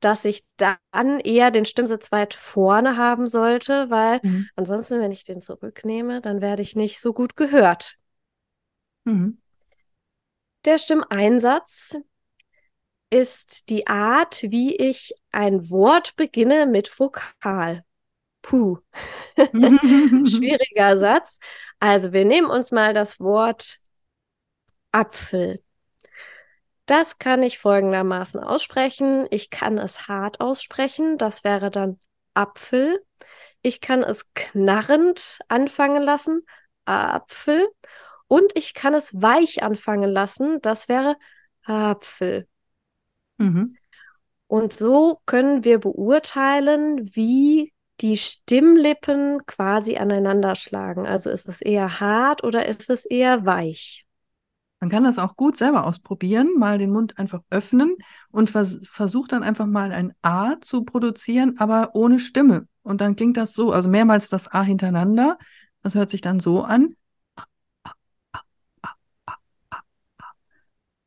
dass 0.00 0.24
ich 0.24 0.44
dann 0.56 1.20
eher 1.22 1.52
den 1.52 1.64
Stimmsitz 1.64 2.10
weit 2.10 2.34
vorne 2.34 2.96
haben 2.96 3.28
sollte, 3.28 3.88
weil 3.88 4.18
mhm. 4.24 4.48
ansonsten, 4.56 5.00
wenn 5.00 5.12
ich 5.12 5.22
den 5.22 5.40
zurücknehme, 5.40 6.20
dann 6.20 6.40
werde 6.40 6.62
ich 6.62 6.74
nicht 6.74 7.00
so 7.00 7.12
gut 7.12 7.36
gehört. 7.36 7.98
Mhm. 9.04 9.40
Der 10.64 10.78
Stimmeinsatz 10.78 11.96
ist 13.10 13.70
die 13.70 13.86
Art, 13.86 14.42
wie 14.42 14.76
ich 14.76 15.14
ein 15.32 15.70
Wort 15.70 16.16
beginne 16.16 16.66
mit 16.66 16.98
Vokal. 16.98 17.84
Puh. 18.42 18.78
Schwieriger 19.36 20.96
Satz. 20.96 21.38
Also 21.80 22.12
wir 22.12 22.24
nehmen 22.24 22.50
uns 22.50 22.70
mal 22.70 22.94
das 22.94 23.20
Wort 23.20 23.80
Apfel. 24.92 25.62
Das 26.86 27.18
kann 27.18 27.42
ich 27.42 27.58
folgendermaßen 27.58 28.40
aussprechen. 28.40 29.26
Ich 29.30 29.50
kann 29.50 29.76
es 29.78 30.08
hart 30.08 30.40
aussprechen. 30.40 31.18
Das 31.18 31.44
wäre 31.44 31.70
dann 31.70 31.98
Apfel. 32.34 33.04
Ich 33.60 33.80
kann 33.80 34.02
es 34.02 34.32
knarrend 34.32 35.40
anfangen 35.48 36.02
lassen. 36.02 36.46
Apfel. 36.86 37.68
Und 38.26 38.56
ich 38.56 38.72
kann 38.72 38.94
es 38.94 39.12
weich 39.20 39.62
anfangen 39.62 40.08
lassen. 40.08 40.60
Das 40.62 40.88
wäre 40.88 41.16
Apfel. 41.64 42.48
Mhm. 43.38 43.76
Und 44.46 44.72
so 44.72 45.20
können 45.26 45.64
wir 45.64 45.78
beurteilen, 45.78 47.14
wie 47.14 47.72
die 48.00 48.16
Stimmlippen 48.16 49.44
quasi 49.46 49.96
aneinander 49.96 50.54
schlagen. 50.54 51.06
Also 51.06 51.30
ist 51.30 51.48
es 51.48 51.60
eher 51.60 52.00
hart 52.00 52.44
oder 52.44 52.66
ist 52.66 52.90
es 52.90 53.04
eher 53.04 53.44
weich? 53.44 54.06
Man 54.80 54.90
kann 54.90 55.02
das 55.02 55.18
auch 55.18 55.34
gut 55.34 55.56
selber 55.56 55.86
ausprobieren, 55.86 56.50
mal 56.56 56.78
den 56.78 56.92
Mund 56.92 57.18
einfach 57.18 57.40
öffnen 57.50 57.96
und 58.30 58.48
vers 58.48 58.78
versucht 58.88 59.32
dann 59.32 59.42
einfach 59.42 59.66
mal 59.66 59.90
ein 59.90 60.14
A 60.22 60.54
zu 60.60 60.84
produzieren, 60.84 61.56
aber 61.58 61.90
ohne 61.94 62.20
Stimme. 62.20 62.68
Und 62.82 63.00
dann 63.00 63.16
klingt 63.16 63.36
das 63.36 63.54
so, 63.54 63.72
also 63.72 63.88
mehrmals 63.88 64.28
das 64.28 64.46
A 64.48 64.62
hintereinander. 64.62 65.36
Das 65.82 65.96
hört 65.96 66.10
sich 66.10 66.20
dann 66.20 66.38
so 66.38 66.62
an. 66.62 66.94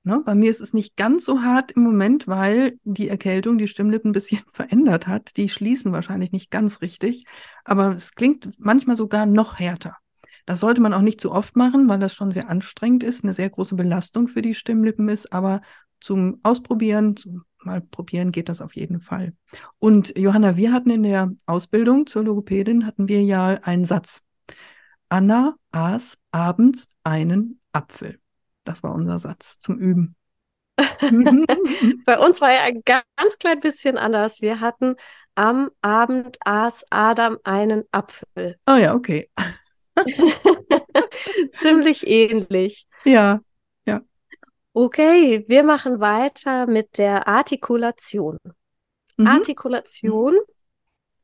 Ne? 0.04 0.22
Bei 0.26 0.34
mir 0.36 0.50
ist 0.50 0.62
es 0.62 0.74
nicht 0.74 0.96
ganz 0.96 1.26
so 1.26 1.42
hart 1.42 1.72
im 1.72 1.84
Moment, 1.84 2.28
weil 2.28 2.80
die 2.84 3.08
Erkältung 3.08 3.58
die 3.58 3.68
Stimmlippen 3.68 4.10
ein 4.10 4.14
bisschen 4.14 4.42
verändert 4.50 5.08
hat. 5.08 5.38
Die 5.38 5.50
schließen 5.50 5.92
wahrscheinlich 5.92 6.32
nicht 6.32 6.52
ganz 6.52 6.82
richtig, 6.82 7.26
aber 7.66 7.96
es 7.96 8.14
klingt 8.14 8.50
manchmal 8.58 8.96
sogar 8.96 9.26
noch 9.26 9.60
härter. 9.60 9.98
Das 10.46 10.60
sollte 10.60 10.82
man 10.82 10.94
auch 10.94 11.02
nicht 11.02 11.22
zu 11.22 11.32
oft 11.32 11.56
machen, 11.56 11.88
weil 11.88 12.00
das 12.00 12.16
schon 12.16 12.32
sehr 12.32 12.50
anstrengend 12.50 13.04
ist, 13.04 13.24
eine 13.24 13.34
sehr 13.34 13.50
große 13.50 13.76
Belastung 13.76 14.28
für 14.28 14.42
die 14.42 14.56
Stimmlippen 14.56 15.08
ist, 15.08 15.32
aber 15.32 15.62
zum 16.00 16.40
Ausprobieren, 16.42 17.16
zum 17.16 17.46
mal 17.66 17.82
probieren 17.82 18.32
geht 18.32 18.50
das 18.50 18.62
auf 18.62 18.76
jeden 18.76 19.02
Fall. 19.02 19.34
Und 19.80 20.18
Johanna, 20.18 20.58
wir 20.58 20.74
hatten 20.74 20.90
in 20.90 21.04
der 21.04 21.32
Ausbildung 21.46 22.08
zur 22.08 22.24
Logopädin 22.24 22.86
hatten 22.86 23.08
wir 23.08 23.22
ja 23.24 23.48
einen 23.48 23.86
Satz. 23.86 24.24
Anna 25.10 25.56
aß 25.72 26.18
abends 26.32 26.96
einen 27.04 27.60
Apfel. 27.74 28.21
Das 28.64 28.84
war 28.84 28.94
unser 28.94 29.20
Satz 29.20 29.60
zum 29.60 29.78
Üben. 29.78 30.16
Bei 32.06 32.20
uns 32.20 32.42
war 32.42 32.52
ja 32.52 32.62
ein 32.62 32.82
ganz 32.86 33.38
klein 33.40 33.60
bisschen 33.60 33.98
anders. 33.98 34.42
Wir 34.42 34.60
hatten 34.60 34.96
am 35.36 35.72
Abend 35.82 36.38
aß 36.46 36.86
Adam 36.90 37.38
einen 37.44 37.84
Apfel. 37.92 38.58
Oh 38.68 38.76
ja, 38.76 38.94
okay. 38.94 39.30
Ziemlich 41.56 42.08
ähnlich. 42.08 42.88
Ja, 43.04 43.42
ja. 43.86 44.02
Okay, 44.74 45.46
wir 45.48 45.64
machen 45.64 46.00
weiter 46.00 46.68
mit 46.68 46.98
der 46.98 47.28
Artikulation. 47.28 48.38
Mhm. 49.18 49.28
Artikulation 49.28 50.36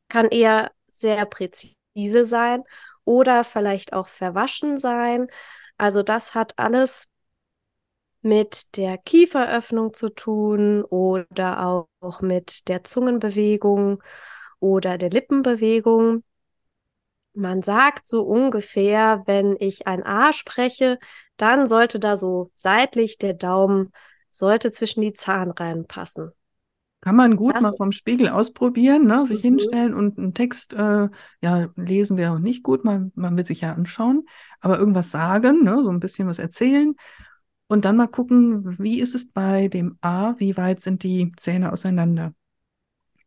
kann 0.10 0.28
eher 0.28 0.72
sehr 0.90 1.26
präzise 1.26 2.26
sein 2.26 2.64
oder 3.06 3.44
vielleicht 3.44 3.94
auch 3.94 4.08
verwaschen 4.08 4.78
sein. 4.78 5.28
Also 5.78 6.04
das 6.04 6.36
hat 6.36 6.58
alles 6.58 7.08
mit 8.22 8.78
der 8.78 8.98
Kieferöffnung 8.98 9.94
zu 9.94 10.10
tun 10.10 10.84
oder 10.84 11.88
auch 12.00 12.22
mit 12.22 12.68
der 12.68 12.84
Zungenbewegung 12.84 14.02
oder 14.60 14.98
der 14.98 15.10
Lippenbewegung. 15.10 16.24
Man 17.34 17.62
sagt 17.62 18.08
so 18.08 18.24
ungefähr, 18.24 19.24
wenn 19.28 19.56
ich 19.60 19.86
ein 19.86 20.04
A 20.04 20.34
spreche, 20.34 20.98
dann 21.38 21.68
sollte 21.68 22.00
da 22.00 22.18
so 22.18 22.52
seitlich 22.56 23.20
der 23.20 23.36
Daumen 23.36 23.92
sollte 24.32 24.72
zwischen 24.72 25.02
die 25.02 25.14
Zahnreihen 25.14 25.86
passen. 25.88 26.32
Kann 27.02 27.16
man 27.16 27.36
gut 27.36 27.54
das 27.54 27.62
mal 27.62 27.74
vom 27.78 27.92
Spiegel 27.92 28.28
ausprobieren, 28.28 29.06
ne? 29.06 29.24
sich 29.26 29.44
mhm. 29.44 29.50
hinstellen 29.50 29.94
und 29.94 30.18
einen 30.18 30.34
Text, 30.34 30.74
äh, 30.74 31.10
ja, 31.42 31.70
lesen 31.76 32.18
wäre 32.18 32.34
auch 32.34 32.40
nicht 32.40 32.64
gut, 32.64 32.84
man, 32.84 33.12
man 33.14 33.38
will 33.38 33.46
sich 33.46 33.62
ja 33.62 33.74
anschauen, 33.74 34.28
aber 34.62 34.80
irgendwas 34.80 35.12
sagen, 35.12 35.64
ne? 35.64 35.84
so 35.84 35.92
ein 35.92 36.00
bisschen 36.00 36.28
was 36.28 36.40
erzählen 36.40 36.96
und 37.68 37.86
dann 37.86 37.98
mal 37.98 38.08
gucken, 38.08 38.78
wie 38.80 39.00
ist 39.00 39.16
es 39.16 39.30
bei 39.30 39.68
dem 39.68 39.98
A, 40.02 40.36
wie 40.38 40.58
weit 40.58 40.82
sind 40.82 41.04
die 41.04 41.32
Zähne 41.36 41.72
auseinander. 41.72 42.34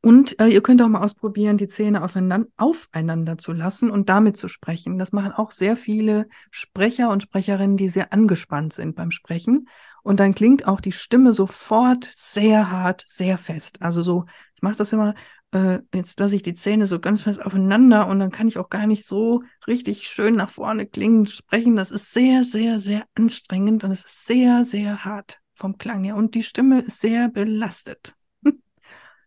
Und 0.02 0.40
äh, 0.40 0.46
ihr 0.46 0.62
könnt 0.62 0.80
auch 0.80 0.88
mal 0.88 1.02
ausprobieren, 1.02 1.58
die 1.58 1.68
Zähne 1.68 2.02
aufeinander, 2.02 2.48
aufeinander 2.56 3.36
zu 3.36 3.52
lassen 3.52 3.90
und 3.90 4.08
damit 4.08 4.38
zu 4.38 4.48
sprechen. 4.48 4.98
Das 4.98 5.12
machen 5.12 5.32
auch 5.32 5.50
sehr 5.50 5.76
viele 5.76 6.26
Sprecher 6.50 7.10
und 7.10 7.22
Sprecherinnen, 7.22 7.76
die 7.76 7.90
sehr 7.90 8.12
angespannt 8.12 8.72
sind 8.72 8.96
beim 8.96 9.10
Sprechen. 9.10 9.68
Und 10.02 10.18
dann 10.18 10.34
klingt 10.34 10.66
auch 10.66 10.80
die 10.80 10.92
Stimme 10.92 11.34
sofort 11.34 12.10
sehr 12.14 12.70
hart, 12.70 13.04
sehr 13.06 13.36
fest. 13.36 13.82
Also 13.82 14.00
so, 14.00 14.24
ich 14.54 14.62
mache 14.62 14.76
das 14.76 14.94
immer 14.94 15.14
äh, 15.52 15.80
jetzt 15.94 16.20
lasse 16.20 16.36
ich 16.36 16.42
die 16.42 16.54
Zähne 16.54 16.86
so 16.86 17.00
ganz 17.00 17.22
fest 17.22 17.44
aufeinander 17.44 18.06
und 18.06 18.20
dann 18.20 18.30
kann 18.30 18.48
ich 18.48 18.58
auch 18.58 18.70
gar 18.70 18.86
nicht 18.86 19.04
so 19.04 19.42
richtig 19.66 20.06
schön 20.06 20.36
nach 20.36 20.50
vorne 20.50 20.86
klingen, 20.86 21.26
sprechen. 21.26 21.76
Das 21.76 21.90
ist 21.90 22.12
sehr, 22.12 22.44
sehr, 22.44 22.80
sehr 22.80 23.04
anstrengend 23.14 23.82
und 23.84 23.90
es 23.90 24.04
ist 24.04 24.26
sehr, 24.26 24.64
sehr 24.64 25.04
hart 25.04 25.40
vom 25.54 25.76
Klang 25.76 26.04
her. 26.04 26.16
Und 26.16 26.34
die 26.34 26.44
Stimme 26.44 26.80
ist 26.80 27.00
sehr 27.00 27.28
belastet. 27.28 28.14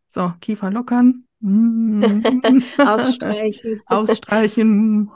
so, 0.09 0.33
Kiefer 0.39 0.71
lockern. 0.71 1.27
Ausstreichen. 2.77 3.81
Ausstreichen. 3.87 5.11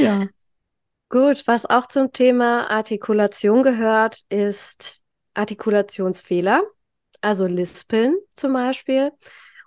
ja. 0.00 0.26
Gut, 1.08 1.42
was 1.46 1.66
auch 1.66 1.86
zum 1.88 2.12
Thema 2.12 2.70
Artikulation 2.70 3.64
gehört, 3.64 4.22
ist 4.28 5.02
Artikulationsfehler 5.34 6.62
also 7.22 7.46
Lispeln 7.46 8.16
zum 8.34 8.52
Beispiel. 8.52 9.12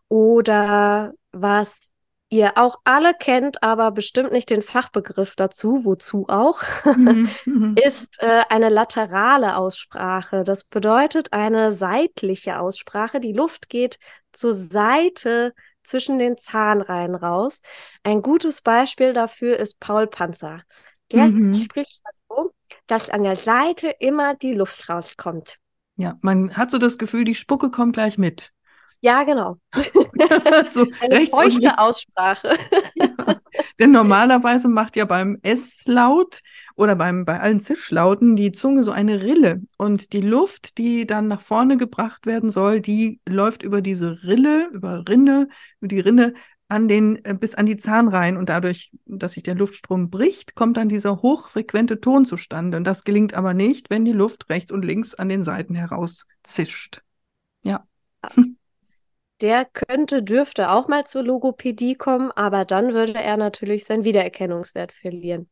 Oder 0.08 1.14
was 1.32 1.92
ihr 2.30 2.58
auch 2.58 2.78
alle 2.84 3.14
kennt, 3.14 3.64
aber 3.64 3.92
bestimmt 3.92 4.32
nicht 4.32 4.50
den 4.50 4.62
Fachbegriff 4.62 5.36
dazu, 5.36 5.84
wozu 5.84 6.26
auch, 6.28 6.62
mhm, 6.86 7.30
mhm. 7.46 7.76
ist 7.84 8.22
äh, 8.22 8.44
eine 8.50 8.70
laterale 8.70 9.58
Aussprache. 9.58 10.44
Das 10.44 10.64
bedeutet 10.64 11.34
eine 11.34 11.74
seitliche 11.74 12.60
Aussprache. 12.60 13.20
Die 13.20 13.34
Luft 13.34 13.70
geht 13.70 13.98
zur 14.32 14.54
Seite 14.54 15.54
zwischen 15.84 16.20
den 16.20 16.38
Zahnreihen 16.38 17.16
raus. 17.16 17.62
Ein 18.04 18.22
gutes 18.22 18.62
Beispiel 18.62 19.14
dafür 19.14 19.58
ist 19.58 19.80
Paul 19.80 20.06
Panzer. 20.08 20.62
Der 21.12 21.26
mhm. 21.26 21.54
spricht 21.56 22.04
so, 22.28 22.52
dass 22.86 23.10
an 23.10 23.24
der 23.24 23.36
Seite 23.36 23.90
immer 24.00 24.36
die 24.36 24.54
Luft 24.54 24.88
rauskommt. 24.88 25.58
Ja, 26.00 26.18
man 26.22 26.56
hat 26.56 26.72
so 26.72 26.78
das 26.78 26.98
Gefühl, 26.98 27.26
die 27.26 27.36
Spucke 27.36 27.72
kommt 27.72 27.92
gleich 27.92 28.18
mit. 28.18 28.54
Ja, 29.02 29.24
genau. 29.24 29.58
so 30.72 30.88
Eine 31.02 31.28
feuchte 31.28 31.78
Aussprache. 31.78 32.56
ja. 32.96 33.10
Denn 33.82 33.92
normalerweise 33.92 34.70
macht 34.70 34.96
ja 34.96 35.04
beim 35.04 35.40
S-Laut 35.42 36.40
oder 36.76 36.96
beim, 36.96 37.26
bei 37.26 37.42
allen 37.42 37.60
Zischlauten 37.60 38.38
die 38.38 38.54
Zunge 38.54 38.84
so 38.86 38.92
eine 38.92 39.22
Rille. 39.22 39.62
Und 39.78 40.14
die 40.14 40.22
Luft, 40.22 40.78
die 40.78 41.06
dann 41.06 41.28
nach 41.28 41.42
vorne 41.42 41.76
gebracht 41.76 42.26
werden 42.26 42.50
soll, 42.50 42.80
die 42.80 43.20
läuft 43.28 43.62
über 43.64 43.82
diese 43.82 44.24
Rille, 44.24 44.70
über 44.72 45.04
Rinne, 45.06 45.50
über 45.82 45.90
die 45.90 46.00
Rinne 46.00 46.34
an 46.70 46.88
den, 46.88 47.24
äh, 47.26 47.34
bis 47.34 47.56
an 47.56 47.66
die 47.66 47.78
Zahnreihen 47.78 48.38
und 48.38 48.50
dadurch, 48.50 48.92
dass 49.06 49.34
sich 49.34 49.44
der 49.44 49.56
Luftstrom 49.56 50.10
bricht, 50.10 50.56
kommt 50.56 50.78
dann 50.78 50.88
dieser 50.88 51.22
hochfrequente 51.22 52.00
Ton 52.00 52.26
zustande. 52.26 52.78
Und 52.78 52.86
das 52.86 53.04
gelingt 53.04 53.34
aber 53.34 53.54
nicht, 53.54 53.90
wenn 53.90 54.06
die 54.06 54.14
Luft 54.14 54.50
rechts 54.50 54.72
und 54.72 54.86
links 54.86 55.16
an 55.16 55.30
den 55.30 55.44
Seiten 55.44 55.76
heraus 55.76 56.26
zischt. 56.44 57.02
Ja. 57.64 57.86
Der 59.42 59.64
könnte, 59.64 60.22
dürfte 60.22 60.70
auch 60.70 60.90
mal 60.90 61.06
zur 61.06 61.24
Logopädie 61.24 61.96
kommen, 61.96 62.30
aber 62.32 62.66
dann 62.66 62.94
würde 62.94 63.14
er 63.14 63.38
natürlich 63.38 63.86
seinen 63.86 64.04
Wiedererkennungswert 64.04 64.92
verlieren. 64.92 65.50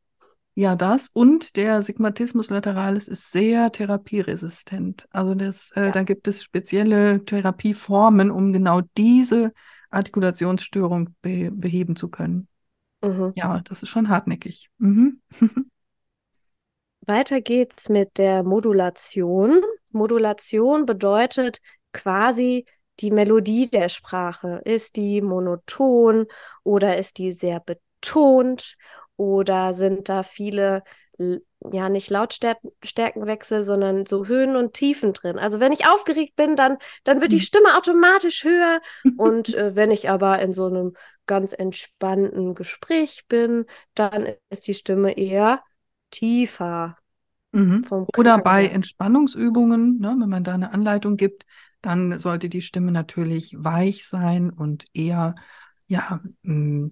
Ja, 0.55 0.75
das 0.75 1.09
und 1.13 1.55
der 1.55 1.81
Sigmatismus 1.83 2.49
lateralis 2.49 3.07
ist 3.07 3.31
sehr 3.31 3.71
therapieresistent. 3.71 5.07
Also 5.11 5.35
das, 5.35 5.71
äh, 5.75 5.85
Ja. 5.85 5.91
da 5.91 6.03
gibt 6.03 6.27
es 6.27 6.43
spezielle 6.43 7.23
Therapieformen, 7.23 8.31
um 8.31 8.51
genau 8.51 8.81
diese 8.97 9.53
Artikulationsstörung 9.89 11.15
be 11.21 11.51
beheben 11.51 11.95
zu 11.95 12.09
können. 12.09 12.47
Mhm. 13.01 13.33
Ja, 13.35 13.61
das 13.61 13.83
ist 13.83 13.89
schon 13.89 14.09
hartnäckig. 14.09 14.69
Mhm. 14.77 15.21
Weiter 17.01 17.41
geht's 17.41 17.89
mit 17.89 18.17
der 18.17 18.43
Modulation. 18.43 19.61
Modulation 19.91 20.85
bedeutet 20.85 21.59
quasi 21.93 22.65
die 22.99 23.11
Melodie 23.11 23.69
der 23.69 23.89
Sprache. 23.89 24.61
Ist 24.65 24.95
die 24.95 25.21
monoton 25.21 26.25
oder 26.63 26.97
ist 26.97 27.17
die 27.17 27.31
sehr 27.31 27.61
betont 27.61 28.77
oder 29.15 29.73
sind 29.73 30.09
da 30.09 30.23
viele, 30.23 30.83
ja, 31.71 31.89
nicht 31.89 32.09
Lautstärkenwechsel, 32.09 33.63
sondern 33.63 34.05
so 34.05 34.25
Höhen 34.27 34.55
und 34.55 34.73
Tiefen 34.73 35.13
drin? 35.13 35.39
Also 35.39 35.59
wenn 35.59 35.71
ich 35.71 35.87
aufgeregt 35.87 36.35
bin, 36.35 36.55
dann, 36.55 36.77
dann 37.03 37.21
wird 37.21 37.31
die 37.33 37.39
Mhm. 37.39 37.41
Stimme 37.41 37.77
automatisch 37.77 38.43
höher 38.43 38.81
und 39.15 39.53
äh, 39.53 39.75
wenn 39.75 39.91
ich 39.91 40.09
aber 40.09 40.39
in 40.39 40.53
so 40.53 40.65
einem 40.67 40.95
ganz 41.25 41.53
entspannten 41.53 42.55
Gespräch 42.55 43.25
bin, 43.27 43.65
dann 43.95 44.27
ist 44.49 44.67
die 44.67 44.73
Stimme 44.73 45.17
eher 45.17 45.61
tiefer 46.11 46.97
Mhm. 47.51 47.87
Oder 48.15 48.39
bei. 48.39 48.67
Entspannungsübungen, 48.67 49.99
ne, 49.99 50.15
wenn 50.19 50.29
man 50.29 50.43
da 50.43 50.53
eine 50.53 50.71
Anleitung 50.73 51.17
gibt, 51.17 51.45
dann 51.81 52.19
sollte 52.19 52.49
die 52.49 52.61
Stimme 52.61 52.91
natürlich 52.91 53.55
weich 53.57 54.05
sein 54.07 54.49
und 54.49 54.85
eher 54.93 55.35
ja 55.87 56.21
mh, 56.43 56.89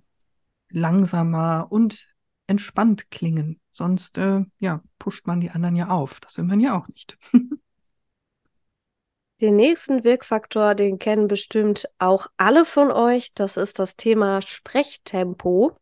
langsamer 0.69 1.67
und 1.71 2.07
entspannt 2.47 3.11
klingen. 3.11 3.59
Sonst 3.71 4.17
äh, 4.17 4.41
ja 4.59 4.81
pusht 4.99 5.27
man 5.27 5.41
die 5.41 5.51
anderen 5.51 5.75
ja 5.75 5.89
auf. 5.89 6.19
Das 6.19 6.37
will 6.37 6.45
man 6.45 6.59
ja 6.59 6.77
auch 6.77 6.87
nicht. 6.87 7.17
Den 9.39 9.55
nächsten 9.55 10.03
Wirkfaktor, 10.03 10.75
den 10.75 10.99
kennen 10.99 11.29
bestimmt 11.29 11.87
auch 11.99 12.27
alle 12.35 12.65
von 12.65 12.91
euch. 12.91 13.33
Das 13.33 13.55
ist 13.55 13.79
das 13.79 13.95
Thema 13.95 14.41
Sprechtempo. 14.41 15.77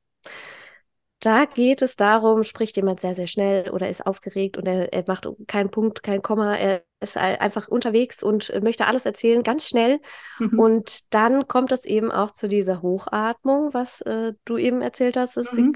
Da 1.20 1.46
geht 1.46 1.82
es 1.82 1.96
darum, 1.96 2.43
spricht 2.43 2.75
jemand 2.75 3.00
sehr, 3.00 3.15
sehr 3.15 3.27
schnell 3.27 3.70
oder 3.70 3.88
ist 3.88 4.05
aufgeregt 4.05 4.58
und 4.58 4.67
er, 4.67 4.91
er 4.91 5.05
macht 5.08 5.25
keinen 5.48 5.72
Punkt, 5.72 6.03
kein 6.03 6.22
Komma, 6.22 6.55
er 6.55 6.84
ist 7.00 7.15
ein- 7.15 7.39
einfach 7.39 7.70
unterwegs 7.70 8.22
und 8.24 8.51
möchte 8.62 8.88
alles 8.88 9.05
erzählen, 9.05 9.41
ganz 9.41 9.65
schnell. 9.65 10.01
Mhm. 10.38 10.60
Und 10.60 11.13
dann 11.13 11.48
kommt 11.48 11.72
es 11.72 11.86
eben 11.86 12.12
auch 12.12 12.32
zu 12.32 12.50
dieser 12.50 12.82
Hochatmung, 12.82 13.74
was 13.74 14.01
äh, 14.01 14.34
du 14.43 14.58
eben 14.58 14.82
erzählt 14.82 15.15
hast, 15.15 15.38
das 15.38 15.53
Mhm. 15.53 15.72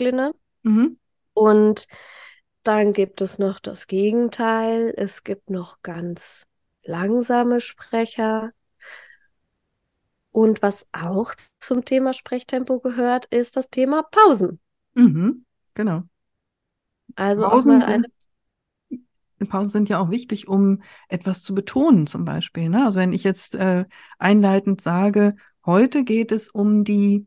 Mhm. 0.68 0.98
Und 1.34 1.88
dann 2.64 2.94
gibt 2.94 3.22
es 3.22 3.40
noch 3.40 3.60
das 3.60 3.88
Gegenteil. 3.88 4.94
Es 4.98 5.24
gibt 5.24 5.50
noch 5.50 5.82
ganz 5.82 6.46
langsame 6.84 7.62
Sprecher. 7.62 8.52
Und 10.32 10.62
was 10.62 10.86
auch 10.92 11.34
zum 11.60 11.86
Thema 11.86 12.14
Sprechtempo 12.14 12.80
gehört, 12.80 13.26
ist 13.28 13.56
das 13.56 13.70
Thema 13.70 14.04
Pausen. 14.04 14.60
Mhm. 14.94 15.46
Genau. 15.74 16.04
Also 17.16 17.46
auch 17.46 17.52
Pausen 17.52 17.82
sind, 17.82 18.08
Pausen 19.48 19.70
sind 19.70 19.90
ja 19.90 20.00
auch 20.00 20.12
wichtig, 20.12 20.48
um 20.48 20.82
etwas 21.08 21.44
zu 21.44 21.56
betonen, 21.56 22.08
zum 22.08 22.26
Beispiel. 22.26 22.70
Ne? 22.70 22.84
Also 22.84 23.00
wenn 23.00 23.14
ich 23.14 23.24
jetzt 23.24 23.56
äh, 23.56 23.86
einleitend 24.20 24.82
sage, 24.82 25.36
heute 25.66 26.04
geht 26.04 26.32
es 26.32 26.50
um 26.50 26.84
die 26.84 27.26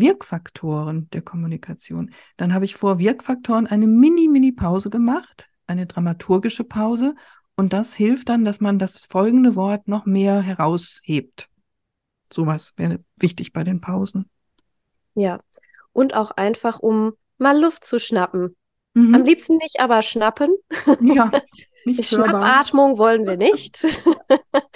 Wirkfaktoren 0.00 1.08
der 1.10 1.22
Kommunikation, 1.22 2.12
dann 2.36 2.54
habe 2.54 2.64
ich 2.64 2.74
vor 2.74 2.98
Wirkfaktoren 2.98 3.66
eine 3.66 3.86
Mini-Mini-Pause 3.86 4.90
gemacht, 4.90 5.48
eine 5.66 5.86
dramaturgische 5.86 6.64
Pause. 6.64 7.14
Und 7.56 7.72
das 7.72 7.94
hilft 7.94 8.28
dann, 8.28 8.44
dass 8.44 8.60
man 8.60 8.78
das 8.78 8.96
folgende 8.96 9.56
Wort 9.56 9.88
noch 9.88 10.06
mehr 10.06 10.40
heraushebt. 10.40 11.48
Sowas 12.32 12.74
wäre 12.76 13.00
wichtig 13.16 13.52
bei 13.52 13.64
den 13.64 13.80
Pausen. 13.80 14.30
Ja. 15.14 15.40
Und 15.92 16.14
auch 16.14 16.30
einfach, 16.32 16.78
um 16.78 17.14
mal 17.38 17.58
Luft 17.58 17.84
zu 17.84 17.98
schnappen. 17.98 18.56
Mhm. 18.94 19.14
Am 19.14 19.22
liebsten 19.22 19.56
nicht, 19.56 19.80
aber 19.80 20.02
schnappen. 20.02 20.54
Ja, 21.00 21.30
nicht. 21.84 22.04
Schnappatmung 22.04 22.98
wollen 22.98 23.26
wir 23.26 23.36
nicht, 23.36 23.86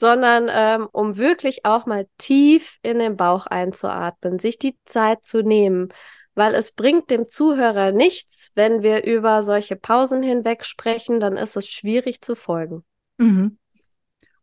sondern 0.00 0.48
ähm, 0.50 0.88
um 0.92 1.18
wirklich 1.18 1.66
auch 1.66 1.84
mal 1.84 2.06
tief 2.16 2.78
in 2.82 2.98
den 2.98 3.16
Bauch 3.16 3.46
einzuatmen, 3.46 4.38
sich 4.38 4.58
die 4.58 4.74
Zeit 4.86 5.26
zu 5.26 5.42
nehmen, 5.42 5.90
weil 6.34 6.54
es 6.54 6.72
bringt 6.72 7.10
dem 7.10 7.28
Zuhörer 7.28 7.92
nichts, 7.92 8.50
wenn 8.54 8.82
wir 8.82 9.04
über 9.04 9.42
solche 9.42 9.76
Pausen 9.76 10.22
hinweg 10.22 10.64
sprechen, 10.64 11.20
dann 11.20 11.36
ist 11.36 11.54
es 11.54 11.68
schwierig 11.68 12.22
zu 12.22 12.34
folgen. 12.34 12.82
Mhm. 13.18 13.58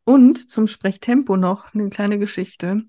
Und 0.04 0.50
zum 0.50 0.68
Sprechtempo 0.68 1.36
noch 1.38 1.74
eine 1.74 1.90
kleine 1.90 2.20
Geschichte. 2.20 2.84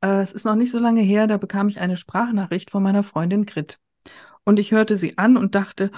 Äh, 0.00 0.20
es 0.20 0.32
ist 0.32 0.44
noch 0.44 0.54
nicht 0.54 0.70
so 0.70 0.78
lange 0.78 1.02
her, 1.02 1.26
da 1.26 1.36
bekam 1.36 1.68
ich 1.68 1.80
eine 1.80 1.96
Sprachnachricht 1.96 2.70
von 2.70 2.84
meiner 2.84 3.02
Freundin 3.02 3.44
Grit. 3.44 3.80
Und 4.44 4.58
ich 4.58 4.72
hörte 4.72 4.96
sie 4.96 5.16
an 5.16 5.38
und 5.38 5.54
dachte, 5.54 5.90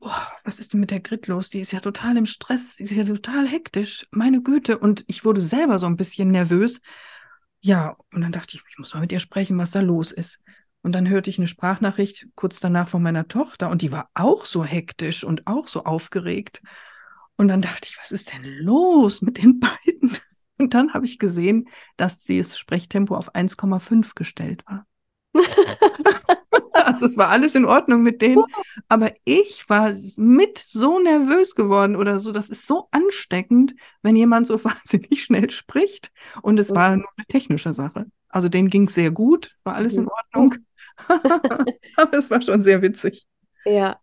oh, 0.00 0.10
was 0.44 0.60
ist 0.60 0.72
denn 0.72 0.80
mit 0.80 0.90
der 0.90 1.00
Grit 1.00 1.26
los? 1.26 1.48
Die 1.48 1.60
ist 1.60 1.72
ja 1.72 1.80
total 1.80 2.18
im 2.18 2.26
Stress, 2.26 2.76
die 2.76 2.84
ist 2.84 2.90
ja 2.90 3.04
total 3.04 3.48
hektisch. 3.48 4.06
Meine 4.10 4.42
Güte. 4.42 4.78
Und 4.78 5.04
ich 5.06 5.24
wurde 5.24 5.40
selber 5.40 5.78
so 5.78 5.86
ein 5.86 5.96
bisschen 5.96 6.30
nervös. 6.30 6.82
Ja, 7.60 7.96
und 8.12 8.20
dann 8.20 8.32
dachte 8.32 8.56
ich, 8.56 8.62
ich 8.68 8.78
muss 8.78 8.92
mal 8.92 9.00
mit 9.00 9.12
ihr 9.12 9.20
sprechen, 9.20 9.56
was 9.56 9.70
da 9.70 9.80
los 9.80 10.12
ist. 10.12 10.42
Und 10.82 10.92
dann 10.92 11.08
hörte 11.08 11.30
ich 11.30 11.38
eine 11.38 11.48
Sprachnachricht 11.48 12.26
kurz 12.34 12.60
danach 12.60 12.88
von 12.88 13.02
meiner 13.02 13.26
Tochter 13.26 13.70
und 13.70 13.80
die 13.80 13.90
war 13.90 14.10
auch 14.12 14.44
so 14.44 14.64
hektisch 14.64 15.24
und 15.24 15.46
auch 15.46 15.66
so 15.66 15.84
aufgeregt. 15.84 16.60
Und 17.36 17.48
dann 17.48 17.62
dachte 17.62 17.88
ich, 17.88 17.98
was 17.98 18.12
ist 18.12 18.34
denn 18.34 18.44
los 18.44 19.22
mit 19.22 19.42
den 19.42 19.60
beiden? 19.86 20.12
Und 20.58 20.74
dann 20.74 20.92
habe 20.92 21.06
ich 21.06 21.18
gesehen, 21.18 21.68
dass 21.96 22.22
das 22.22 22.58
Sprechtempo 22.58 23.16
auf 23.16 23.34
1,5 23.34 24.14
gestellt 24.14 24.62
war. 24.66 24.86
also 26.94 27.06
es 27.06 27.16
war 27.16 27.28
alles 27.28 27.54
in 27.54 27.64
Ordnung 27.64 28.02
mit 28.02 28.22
denen, 28.22 28.44
aber 28.88 29.12
ich 29.24 29.68
war 29.68 29.92
mit 30.16 30.58
so 30.58 30.98
nervös 30.98 31.54
geworden 31.54 31.96
oder 31.96 32.20
so. 32.20 32.32
Das 32.32 32.48
ist 32.48 32.66
so 32.66 32.88
ansteckend, 32.90 33.74
wenn 34.02 34.16
jemand 34.16 34.46
so 34.46 34.62
wahnsinnig 34.64 35.24
schnell 35.24 35.50
spricht. 35.50 36.10
Und 36.42 36.58
es 36.60 36.74
war 36.74 36.96
nur 36.96 37.08
eine 37.16 37.26
technische 37.26 37.72
Sache. 37.72 38.06
Also 38.28 38.48
denen 38.48 38.68
ging 38.68 38.88
es 38.88 38.94
sehr 38.94 39.10
gut, 39.10 39.56
war 39.64 39.74
alles 39.76 39.96
in 39.96 40.08
Ordnung. 40.08 40.56
aber 41.96 42.18
es 42.18 42.30
war 42.30 42.42
schon 42.42 42.62
sehr 42.62 42.82
witzig. 42.82 43.26
Ja, 43.64 43.98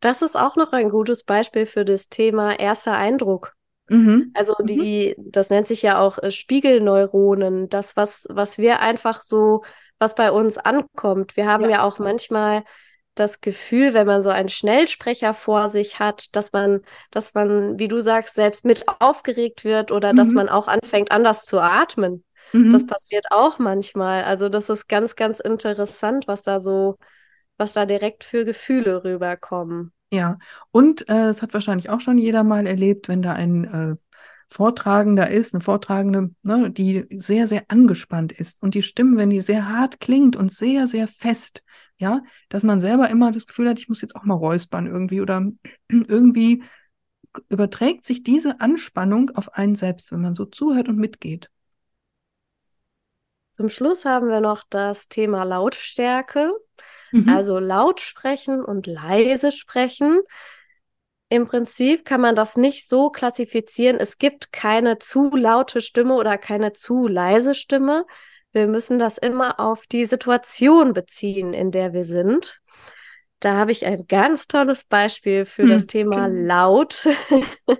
das 0.00 0.22
ist 0.22 0.36
auch 0.36 0.56
noch 0.56 0.72
ein 0.72 0.88
gutes 0.88 1.24
Beispiel 1.24 1.66
für 1.66 1.84
das 1.84 2.08
Thema 2.08 2.58
erster 2.58 2.94
Eindruck. 2.94 3.54
Mhm. 3.88 4.30
Also 4.34 4.54
die, 4.62 5.14
das 5.18 5.50
nennt 5.50 5.66
sich 5.66 5.82
ja 5.82 5.98
auch 5.98 6.18
äh, 6.18 6.30
Spiegelneuronen, 6.30 7.68
das, 7.68 7.96
was, 7.96 8.26
was 8.30 8.58
wir 8.58 8.80
einfach 8.80 9.20
so, 9.20 9.62
was 9.98 10.14
bei 10.14 10.30
uns 10.32 10.58
ankommt. 10.58 11.36
Wir 11.36 11.46
haben 11.46 11.64
Ja. 11.64 11.70
ja 11.70 11.82
auch 11.84 11.98
manchmal 11.98 12.64
das 13.14 13.40
Gefühl, 13.40 13.94
wenn 13.94 14.06
man 14.06 14.22
so 14.22 14.30
einen 14.30 14.48
Schnellsprecher 14.48 15.34
vor 15.34 15.68
sich 15.68 16.00
hat, 16.00 16.34
dass 16.36 16.52
man, 16.52 16.80
dass 17.10 17.34
man, 17.34 17.78
wie 17.78 17.88
du 17.88 17.98
sagst, 18.02 18.34
selbst 18.34 18.64
mit 18.64 18.84
aufgeregt 19.00 19.64
wird 19.64 19.92
oder 19.92 20.14
dass 20.14 20.30
Mhm. 20.30 20.36
man 20.36 20.48
auch 20.48 20.66
anfängt, 20.68 21.12
anders 21.12 21.44
zu 21.44 21.60
atmen. 21.60 22.24
Mhm. 22.52 22.70
Das 22.70 22.84
passiert 22.86 23.26
auch 23.30 23.58
manchmal. 23.58 24.24
Also 24.24 24.48
das 24.48 24.68
ist 24.68 24.88
ganz, 24.88 25.14
ganz 25.16 25.38
interessant, 25.40 26.26
was 26.26 26.42
da 26.42 26.58
so, 26.60 26.96
was 27.58 27.72
da 27.74 27.86
direkt 27.86 28.24
für 28.24 28.44
Gefühle 28.44 29.04
rüberkommen. 29.04 29.92
Ja, 30.12 30.38
und 30.70 31.08
äh, 31.08 31.28
es 31.30 31.42
hat 31.42 31.54
wahrscheinlich 31.54 31.90
auch 31.90 32.00
schon 32.00 32.18
jeder 32.18 32.44
mal 32.44 32.66
erlebt, 32.66 33.08
wenn 33.08 33.20
da 33.22 33.32
ein 33.32 33.64
äh, 33.64 33.96
Vortragender 34.54 35.32
ist, 35.32 35.52
eine 35.52 35.62
Vortragende, 35.62 36.30
ne, 36.44 36.70
die 36.70 37.06
sehr, 37.10 37.48
sehr 37.48 37.64
angespannt 37.66 38.30
ist 38.30 38.62
und 38.62 38.76
die 38.76 38.82
Stimme, 38.82 39.16
wenn 39.16 39.30
die 39.30 39.40
sehr 39.40 39.68
hart 39.68 39.98
klingt 39.98 40.36
und 40.36 40.52
sehr, 40.52 40.86
sehr 40.86 41.08
fest, 41.08 41.64
ja, 41.98 42.22
dass 42.50 42.62
man 42.62 42.80
selber 42.80 43.10
immer 43.10 43.32
das 43.32 43.48
Gefühl 43.48 43.68
hat, 43.68 43.80
ich 43.80 43.88
muss 43.88 44.00
jetzt 44.00 44.14
auch 44.14 44.22
mal 44.22 44.34
räuspern 44.34 44.86
irgendwie 44.86 45.20
oder 45.20 45.50
irgendwie 45.88 46.62
überträgt 47.48 48.04
sich 48.04 48.22
diese 48.22 48.60
Anspannung 48.60 49.30
auf 49.30 49.54
einen 49.54 49.74
selbst, 49.74 50.12
wenn 50.12 50.20
man 50.20 50.36
so 50.36 50.44
zuhört 50.44 50.88
und 50.88 50.98
mitgeht. 50.98 51.50
Zum 53.54 53.68
Schluss 53.70 54.04
haben 54.04 54.28
wir 54.28 54.40
noch 54.40 54.62
das 54.70 55.08
Thema 55.08 55.42
Lautstärke. 55.42 56.52
Mhm. 57.10 57.28
Also 57.28 57.58
laut 57.58 58.00
sprechen 58.00 58.64
und 58.64 58.86
leise 58.86 59.50
sprechen. 59.50 60.20
Im 61.28 61.46
Prinzip 61.46 62.04
kann 62.04 62.20
man 62.20 62.34
das 62.34 62.56
nicht 62.56 62.88
so 62.88 63.10
klassifizieren. 63.10 63.98
Es 63.98 64.18
gibt 64.18 64.52
keine 64.52 64.98
zu 64.98 65.34
laute 65.34 65.80
Stimme 65.80 66.14
oder 66.14 66.38
keine 66.38 66.72
zu 66.72 67.08
leise 67.08 67.54
Stimme. 67.54 68.04
Wir 68.52 68.68
müssen 68.68 68.98
das 68.98 69.18
immer 69.18 69.58
auf 69.58 69.86
die 69.86 70.04
Situation 70.06 70.92
beziehen, 70.92 71.54
in 71.54 71.70
der 71.70 71.92
wir 71.92 72.04
sind. 72.04 72.60
Da 73.40 73.54
habe 73.54 73.72
ich 73.72 73.84
ein 73.84 74.06
ganz 74.06 74.46
tolles 74.46 74.84
Beispiel 74.84 75.44
für 75.44 75.62
Hm, 75.62 75.68
das 75.70 75.86
Thema 75.86 76.28
genau. 76.28 76.46
laut. 76.46 77.08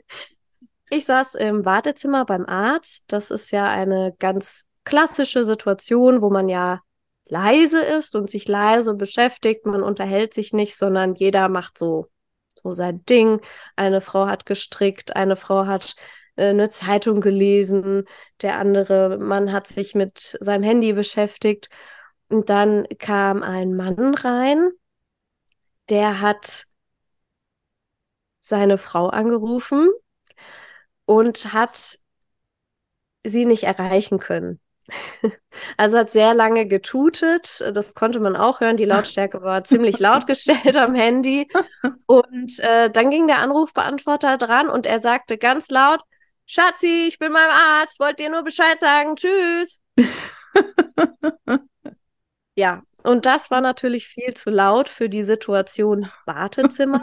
Ich 0.91 1.07
saß 1.07 1.35
im 1.35 1.65
Wartezimmer 1.65 2.25
beim 2.25 2.47
Arzt. 2.47 3.07
Das 3.09 3.33
ist 3.33 3.51
ja 3.51 3.65
eine 3.65 4.15
ganz 4.21 4.63
klassische 4.85 5.45
Situation, 5.45 6.23
wo 6.23 6.31
man 6.31 6.49
ja 6.49 6.83
leise 7.27 7.83
ist 7.83 8.15
und 8.15 8.31
sich 8.31 8.47
leise 8.47 8.95
beschäftigt. 8.95 9.67
Man 9.67 9.83
unterhält 9.83 10.35
sich 10.35 10.53
nicht, 10.53 10.77
sondern 10.77 11.15
jeder 11.15 11.49
macht 11.49 11.79
so, 11.79 12.07
so 12.55 12.73
sein 12.73 13.05
Ding. 13.05 13.41
Eine 13.77 14.01
Frau 14.01 14.27
hat 14.27 14.47
gestrickt, 14.47 15.17
eine 15.17 15.37
Frau 15.37 15.67
hat 15.67 15.95
äh, 16.37 16.49
eine 16.49 16.71
Zeitung 16.71 17.21
gelesen, 17.21 18.05
der 18.43 18.59
andere 18.59 19.19
Mann 19.19 19.53
hat 19.53 19.67
sich 19.67 19.95
mit 19.95 20.37
seinem 20.41 20.63
Handy 20.63 20.93
beschäftigt. 20.93 21.69
Und 22.29 22.51
dann 22.51 22.87
kam 22.99 23.43
ein 23.43 23.75
Mann 23.77 24.15
rein, 24.15 24.71
der 25.89 26.21
hat 26.21 26.67
seine 28.41 28.79
Frau 28.79 29.09
angerufen 29.09 29.89
und 31.07 31.53
hat 31.53 31.99
sie 33.25 33.47
nicht 33.47 33.65
erreichen 33.65 34.19
können. 34.19 34.61
Also 35.77 35.99
hat 35.99 36.11
sehr 36.11 36.35
lange 36.35 36.67
getutet, 36.67 37.65
das 37.73 37.95
konnte 37.95 38.21
man 38.21 38.37
auch 38.37 38.61
hören. 38.61 38.77
Die 38.77 38.85
Lautstärke 38.85 39.43
war 39.43 39.65
ziemlich 39.65 39.99
laut 39.99 40.27
gestellt 40.27 40.77
am 40.77 40.95
Handy. 40.95 41.49
Und 42.07 42.59
äh, 42.59 42.91
dann 42.91 43.11
ging 43.11 43.27
der 43.27 43.39
Anrufbeantworter 43.39 44.37
dran 44.37 44.69
und 44.69 44.87
er 44.87 45.01
sagte 45.01 45.39
ganz 45.39 45.71
laut: 45.71 46.01
Schatzi, 46.47 47.07
ich 47.09 47.19
bin 47.19 47.33
beim 47.33 47.51
Arzt, 47.51 47.99
wollt 48.01 48.19
dir 48.19 48.31
nur 48.31 48.43
Bescheid 48.43 48.79
sagen, 48.79 49.17
tschüss. 49.17 49.81
ja, 52.57 52.83
und 53.03 53.27
das 53.27 53.51
war 53.51 53.61
natürlich 53.61 54.07
viel 54.07 54.35
zu 54.35 54.51
laut 54.51 54.89
für 54.89 55.09
die 55.09 55.25
Situation 55.25 56.11
Wartezimmer. 56.27 57.03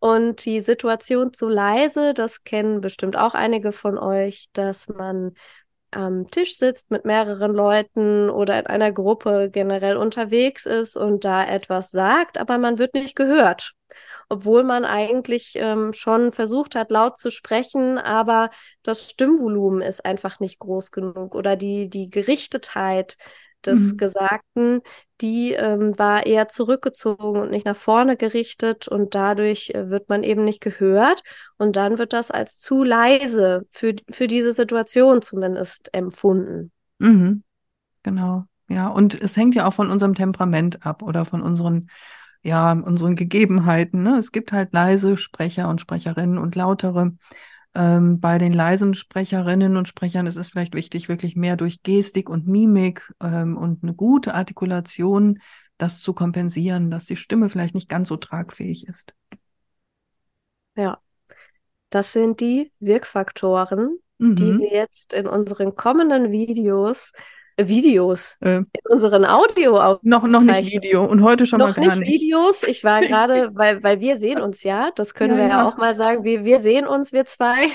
Und 0.00 0.44
die 0.44 0.60
Situation 0.60 1.32
zu 1.32 1.48
leise, 1.48 2.14
das 2.14 2.44
kennen 2.44 2.80
bestimmt 2.80 3.16
auch 3.16 3.34
einige 3.34 3.72
von 3.72 3.98
euch, 3.98 4.48
dass 4.52 4.88
man 4.88 5.34
am 5.90 6.30
Tisch 6.30 6.54
sitzt 6.56 6.90
mit 6.90 7.04
mehreren 7.04 7.54
Leuten 7.54 8.28
oder 8.28 8.58
in 8.58 8.66
einer 8.66 8.92
Gruppe 8.92 9.48
generell 9.50 9.96
unterwegs 9.96 10.66
ist 10.66 10.96
und 10.96 11.24
da 11.24 11.46
etwas 11.46 11.90
sagt, 11.90 12.38
aber 12.38 12.58
man 12.58 12.78
wird 12.78 12.94
nicht 12.94 13.16
gehört. 13.16 13.72
Obwohl 14.28 14.64
man 14.64 14.84
eigentlich 14.84 15.54
ähm, 15.56 15.94
schon 15.94 16.32
versucht 16.32 16.74
hat, 16.74 16.90
laut 16.90 17.18
zu 17.18 17.30
sprechen, 17.30 17.96
aber 17.96 18.50
das 18.82 19.08
Stimmvolumen 19.10 19.80
ist 19.80 20.04
einfach 20.04 20.40
nicht 20.40 20.58
groß 20.58 20.90
genug 20.90 21.34
oder 21.34 21.56
die, 21.56 21.88
die 21.88 22.10
Gerichtetheit 22.10 23.16
des 23.66 23.92
mhm. 23.92 23.96
Gesagten, 23.96 24.80
die 25.20 25.52
ähm, 25.52 25.98
war 25.98 26.26
eher 26.26 26.48
zurückgezogen 26.48 27.40
und 27.40 27.50
nicht 27.50 27.66
nach 27.66 27.76
vorne 27.76 28.16
gerichtet 28.16 28.88
und 28.88 29.14
dadurch 29.14 29.70
äh, 29.70 29.90
wird 29.90 30.08
man 30.08 30.22
eben 30.22 30.44
nicht 30.44 30.60
gehört 30.60 31.22
und 31.56 31.76
dann 31.76 31.98
wird 31.98 32.12
das 32.12 32.30
als 32.30 32.58
zu 32.58 32.84
leise 32.84 33.66
für, 33.70 33.94
für 34.10 34.26
diese 34.26 34.52
Situation 34.52 35.22
zumindest 35.22 35.92
empfunden. 35.92 36.70
Mhm. 36.98 37.42
Genau, 38.02 38.44
ja, 38.68 38.88
und 38.88 39.20
es 39.20 39.36
hängt 39.36 39.54
ja 39.54 39.66
auch 39.66 39.74
von 39.74 39.90
unserem 39.90 40.14
Temperament 40.14 40.86
ab 40.86 41.02
oder 41.02 41.24
von 41.24 41.42
unseren 41.42 41.90
ja, 42.42 42.72
unseren 42.72 43.16
Gegebenheiten. 43.16 44.04
Ne? 44.04 44.16
Es 44.16 44.30
gibt 44.30 44.52
halt 44.52 44.72
leise 44.72 45.16
Sprecher 45.16 45.68
und 45.68 45.80
Sprecherinnen 45.80 46.38
und 46.38 46.54
lautere. 46.54 47.12
Ähm, 47.74 48.20
bei 48.20 48.38
den 48.38 48.52
leisen 48.52 48.94
Sprecherinnen 48.94 49.76
und 49.76 49.88
Sprechern 49.88 50.26
ist 50.26 50.36
es 50.36 50.48
vielleicht 50.48 50.74
wichtig, 50.74 51.08
wirklich 51.08 51.36
mehr 51.36 51.56
durch 51.56 51.82
Gestik 51.82 52.28
und 52.30 52.46
Mimik 52.46 53.12
ähm, 53.20 53.56
und 53.56 53.82
eine 53.82 53.94
gute 53.94 54.34
Artikulation 54.34 55.38
das 55.78 56.00
zu 56.00 56.12
kompensieren, 56.12 56.90
dass 56.90 57.06
die 57.06 57.16
Stimme 57.16 57.48
vielleicht 57.48 57.74
nicht 57.74 57.88
ganz 57.88 58.08
so 58.08 58.16
tragfähig 58.16 58.86
ist. 58.86 59.14
Ja, 60.76 61.00
das 61.90 62.12
sind 62.12 62.40
die 62.40 62.72
Wirkfaktoren, 62.80 63.98
mhm. 64.18 64.34
die 64.34 64.58
wir 64.58 64.72
jetzt 64.72 65.12
in 65.12 65.26
unseren 65.26 65.74
kommenden 65.74 66.30
Videos 66.30 67.12
Videos 67.58 68.36
äh, 68.40 68.58
in 68.58 68.66
unseren 68.88 69.24
Audio 69.24 69.98
noch 70.02 70.22
noch 70.22 70.42
nicht 70.42 70.72
Video 70.72 71.04
und 71.04 71.22
heute 71.22 71.44
schon 71.44 71.58
noch 71.58 71.76
mal 71.76 71.86
gar 71.86 71.96
nicht, 71.96 72.08
nicht. 72.08 72.22
Videos. 72.22 72.62
Ich 72.62 72.84
war 72.84 73.00
gerade, 73.06 73.50
weil 73.54 73.82
weil 73.82 74.00
wir 74.00 74.16
sehen 74.16 74.40
uns 74.40 74.62
ja, 74.62 74.90
das 74.94 75.14
können 75.14 75.32
ja, 75.32 75.38
wir 75.38 75.44
ja, 75.44 75.50
ja, 75.50 75.68
auch 75.68 75.76
mal 75.76 75.94
sagen. 75.94 76.24
Wir 76.24 76.44
wir 76.44 76.60
sehen 76.60 76.86
uns 76.86 77.12
wir 77.12 77.24
zwei 77.24 77.66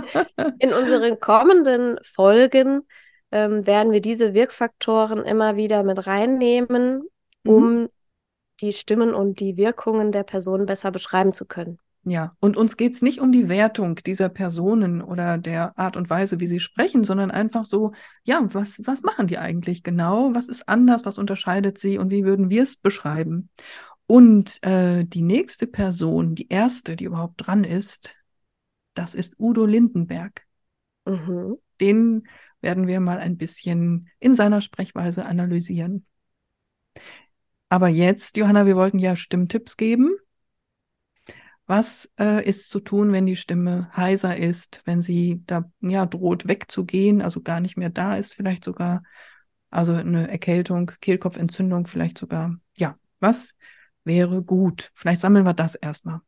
in 0.58 0.72
unseren 0.72 1.20
kommenden 1.20 1.98
Folgen 2.02 2.82
ähm, 3.30 3.66
werden 3.66 3.92
wir 3.92 4.00
diese 4.00 4.34
Wirkfaktoren 4.34 5.24
immer 5.24 5.56
wieder 5.56 5.82
mit 5.82 6.06
reinnehmen, 6.06 7.08
mhm. 7.44 7.52
um 7.52 7.74
mhm. 7.74 7.88
die 8.60 8.72
Stimmen 8.72 9.14
und 9.14 9.40
die 9.40 9.56
Wirkungen 9.56 10.12
der 10.12 10.24
Person 10.24 10.66
besser 10.66 10.90
beschreiben 10.90 11.32
zu 11.32 11.44
können. 11.44 11.78
Ja, 12.10 12.34
und 12.40 12.56
uns 12.56 12.76
geht 12.76 12.94
es 12.94 13.02
nicht 13.02 13.20
um 13.20 13.32
die 13.32 13.48
Wertung 13.48 13.96
dieser 13.96 14.28
Personen 14.28 15.02
oder 15.02 15.36
der 15.36 15.78
Art 15.78 15.96
und 15.96 16.08
Weise, 16.08 16.40
wie 16.40 16.46
sie 16.46 16.60
sprechen, 16.60 17.04
sondern 17.04 17.30
einfach 17.30 17.64
so, 17.64 17.92
ja, 18.24 18.40
was, 18.52 18.80
was 18.86 19.02
machen 19.02 19.26
die 19.26 19.38
eigentlich 19.38 19.82
genau? 19.82 20.34
Was 20.34 20.48
ist 20.48 20.68
anders? 20.68 21.04
Was 21.04 21.18
unterscheidet 21.18 21.76
sie? 21.78 21.98
Und 21.98 22.10
wie 22.10 22.24
würden 22.24 22.50
wir 22.50 22.62
es 22.62 22.76
beschreiben? 22.76 23.50
Und 24.06 24.64
äh, 24.64 25.04
die 25.04 25.22
nächste 25.22 25.66
Person, 25.66 26.34
die 26.34 26.48
erste, 26.48 26.96
die 26.96 27.04
überhaupt 27.04 27.34
dran 27.46 27.64
ist, 27.64 28.16
das 28.94 29.14
ist 29.14 29.34
Udo 29.38 29.66
Lindenberg. 29.66 30.46
Mhm. 31.04 31.58
Den 31.80 32.26
werden 32.60 32.86
wir 32.86 33.00
mal 33.00 33.18
ein 33.18 33.36
bisschen 33.36 34.08
in 34.18 34.34
seiner 34.34 34.60
Sprechweise 34.60 35.24
analysieren. 35.26 36.06
Aber 37.68 37.88
jetzt, 37.88 38.36
Johanna, 38.36 38.66
wir 38.66 38.76
wollten 38.76 38.98
ja 38.98 39.14
Stimmtipps 39.14 39.76
geben. 39.76 40.16
Was 41.68 42.10
äh, 42.18 42.42
ist 42.48 42.70
zu 42.70 42.80
tun, 42.80 43.12
wenn 43.12 43.26
die 43.26 43.36
Stimme 43.36 43.90
heiser 43.94 44.34
ist, 44.38 44.80
wenn 44.86 45.02
sie 45.02 45.42
da 45.46 45.70
ja 45.80 46.06
droht 46.06 46.48
wegzugehen, 46.48 47.20
also 47.20 47.42
gar 47.42 47.60
nicht 47.60 47.76
mehr 47.76 47.90
da 47.90 48.16
ist, 48.16 48.32
vielleicht 48.32 48.64
sogar, 48.64 49.02
also 49.68 49.92
eine 49.92 50.30
Erkältung, 50.30 50.90
Kehlkopfentzündung, 51.02 51.86
vielleicht 51.86 52.16
sogar. 52.16 52.56
Ja, 52.78 52.96
was 53.20 53.54
wäre 54.02 54.42
gut? 54.42 54.90
Vielleicht 54.94 55.20
sammeln 55.20 55.44
wir 55.44 55.52
das 55.52 55.74
erstmal. 55.74 56.20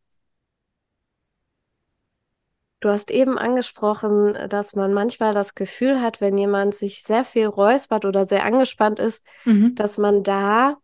Du 2.81 2.91
hast 2.91 3.11
eben 3.11 3.39
angesprochen, 3.39 4.37
dass 4.51 4.75
man 4.75 4.93
manchmal 4.93 5.33
das 5.33 5.55
Gefühl 5.55 6.03
hat, 6.03 6.21
wenn 6.21 6.37
jemand 6.37 6.75
sich 6.75 7.03
sehr 7.03 7.25
viel 7.25 7.47
räuspert 7.47 8.05
oder 8.05 8.27
sehr 8.27 8.45
angespannt 8.45 8.99
ist, 8.99 9.27
mhm. 9.47 9.75
dass 9.75 9.97
man 9.97 10.23
da 10.23 10.77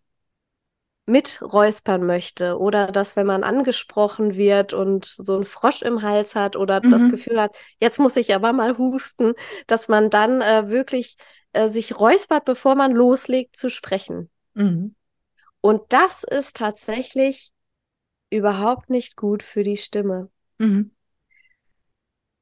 miträuspern 1.06 2.04
möchte 2.04 2.58
oder 2.58 2.88
dass 2.88 3.14
wenn 3.14 3.26
man 3.26 3.44
angesprochen 3.44 4.36
wird 4.36 4.72
und 4.72 5.04
so 5.04 5.36
ein 5.36 5.44
Frosch 5.44 5.82
im 5.82 6.02
Hals 6.02 6.34
hat 6.34 6.56
oder 6.56 6.84
mhm. 6.84 6.90
das 6.90 7.08
Gefühl 7.08 7.40
hat, 7.40 7.56
jetzt 7.80 7.98
muss 7.98 8.16
ich 8.16 8.34
aber 8.34 8.52
mal 8.52 8.76
husten, 8.76 9.34
dass 9.66 9.88
man 9.88 10.10
dann 10.10 10.40
äh, 10.42 10.68
wirklich 10.68 11.16
äh, 11.52 11.68
sich 11.68 11.98
räuspert, 11.98 12.44
bevor 12.44 12.74
man 12.74 12.92
loslegt 12.92 13.56
zu 13.56 13.70
sprechen. 13.70 14.30
Mhm. 14.54 14.94
Und 15.60 15.82
das 15.90 16.24
ist 16.24 16.56
tatsächlich 16.56 17.52
überhaupt 18.30 18.90
nicht 18.90 19.16
gut 19.16 19.42
für 19.42 19.62
die 19.62 19.76
Stimme. 19.76 20.28
Mhm 20.58 20.90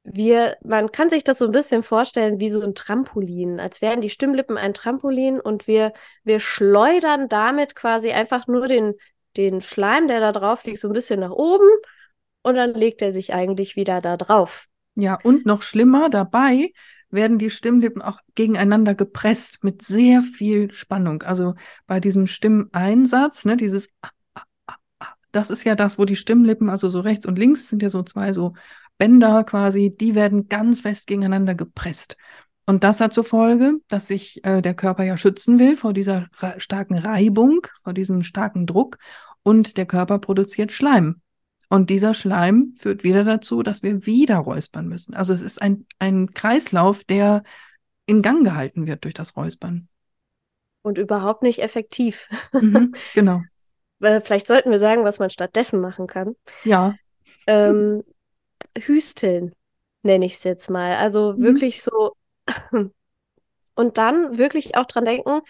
wir, 0.05 0.57
man 0.63 0.91
kann 0.91 1.09
sich 1.09 1.23
das 1.23 1.39
so 1.39 1.45
ein 1.45 1.51
bisschen 1.51 1.81
vorstellen 1.81 2.39
wie 2.39 2.49
so 2.49 2.61
ein 2.61 2.75
Trampolin, 2.75 3.59
als 3.59 3.81
wären 3.81 4.01
die 4.01 4.11
Stimmlippen 4.11 4.57
ein 4.57 4.75
Trampolin 4.75 5.39
und 5.39 5.67
wir, 5.67 5.93
wir 6.23 6.39
schleudern 6.39 7.27
damit 7.27 7.75
quasi 7.75 8.11
einfach 8.11 8.47
nur 8.47 8.67
den, 8.67 8.93
den 9.35 9.61
Schleim, 9.61 10.07
der 10.07 10.19
da 10.19 10.31
drauf 10.31 10.63
liegt, 10.63 10.79
so 10.79 10.87
ein 10.87 10.93
bisschen 10.93 11.19
nach 11.19 11.31
oben 11.31 11.67
und 12.43 12.55
dann 12.55 12.75
legt 12.75 13.01
er 13.01 13.11
sich 13.11 13.33
eigentlich 13.33 13.75
wieder 13.75 13.99
da 13.99 14.15
drauf. 14.15 14.67
Ja, 14.93 15.17
und 15.23 15.47
noch 15.47 15.63
schlimmer 15.63 16.09
dabei 16.09 16.71
werden 17.09 17.39
die 17.39 17.49
Stimmlippen 17.49 18.01
auch 18.01 18.19
gegeneinander 18.35 18.93
gepresst 18.93 19.63
mit 19.63 19.81
sehr 19.81 20.21
viel 20.21 20.71
Spannung. 20.71 21.23
Also 21.23 21.55
bei 21.87 21.99
diesem 21.99 22.27
Stimmeinsatz, 22.27 23.45
ne, 23.45 23.57
dieses 23.57 23.89
das 25.31 25.49
ist 25.49 25.65
ja 25.65 25.75
das, 25.75 25.99
wo 25.99 26.05
die 26.05 26.15
Stimmlippen, 26.15 26.69
also 26.69 26.89
so 26.89 27.01
rechts 27.01 27.25
und 27.25 27.37
links 27.37 27.67
sind 27.67 27.81
ja 27.83 27.89
so 27.89 28.03
zwei 28.03 28.31
so 28.31 28.53
Bänder 28.97 29.43
quasi, 29.43 29.95
die 29.95 30.15
werden 30.15 30.47
ganz 30.47 30.81
fest 30.81 31.07
gegeneinander 31.07 31.55
gepresst. 31.55 32.17
Und 32.65 32.83
das 32.83 32.99
hat 32.99 33.13
zur 33.13 33.23
Folge, 33.23 33.75
dass 33.87 34.07
sich 34.07 34.43
äh, 34.43 34.61
der 34.61 34.73
Körper 34.73 35.03
ja 35.03 35.17
schützen 35.17 35.59
will 35.59 35.75
vor 35.75 35.93
dieser 35.93 36.27
starken 36.57 36.97
Reibung, 36.97 37.67
vor 37.83 37.93
diesem 37.93 38.23
starken 38.23 38.65
Druck 38.65 38.97
und 39.43 39.77
der 39.77 39.85
Körper 39.85 40.17
produziert 40.19 40.71
Schleim. 40.71 41.21
Und 41.69 41.89
dieser 41.89 42.13
Schleim 42.13 42.73
führt 42.77 43.03
wieder 43.03 43.23
dazu, 43.23 43.63
dass 43.63 43.83
wir 43.83 44.05
wieder 44.05 44.37
räuspern 44.37 44.87
müssen. 44.87 45.13
Also 45.13 45.33
es 45.33 45.41
ist 45.41 45.61
ein, 45.61 45.85
ein 45.99 46.29
Kreislauf, 46.31 47.03
der 47.03 47.43
in 48.05 48.21
Gang 48.21 48.43
gehalten 48.43 48.87
wird 48.87 49.03
durch 49.03 49.13
das 49.13 49.35
Räuspern. 49.35 49.87
Und 50.81 50.97
überhaupt 50.97 51.43
nicht 51.43 51.59
effektiv. 51.59 52.29
Mhm, 52.53 52.93
genau. 53.13 53.41
Vielleicht 53.99 54.45
sollten 54.45 54.69
wir 54.71 54.79
sagen, 54.79 55.03
was 55.03 55.19
man 55.19 55.29
stattdessen 55.29 55.79
machen 55.79 56.05
kann. 56.05 56.35
Ja. 56.63 56.93
Ähm, 57.47 58.03
Hüsteln, 58.77 59.53
nenne 60.03 60.25
ich 60.25 60.35
es 60.35 60.43
jetzt 60.43 60.69
mal. 60.69 60.95
Also 60.95 61.33
mhm. 61.33 61.43
wirklich 61.43 61.81
so. 61.81 62.15
Und 63.77 63.97
dann 63.97 64.37
wirklich 64.37 64.77
auch 64.77 64.85
dran 64.85 65.03
denken, 65.03 65.41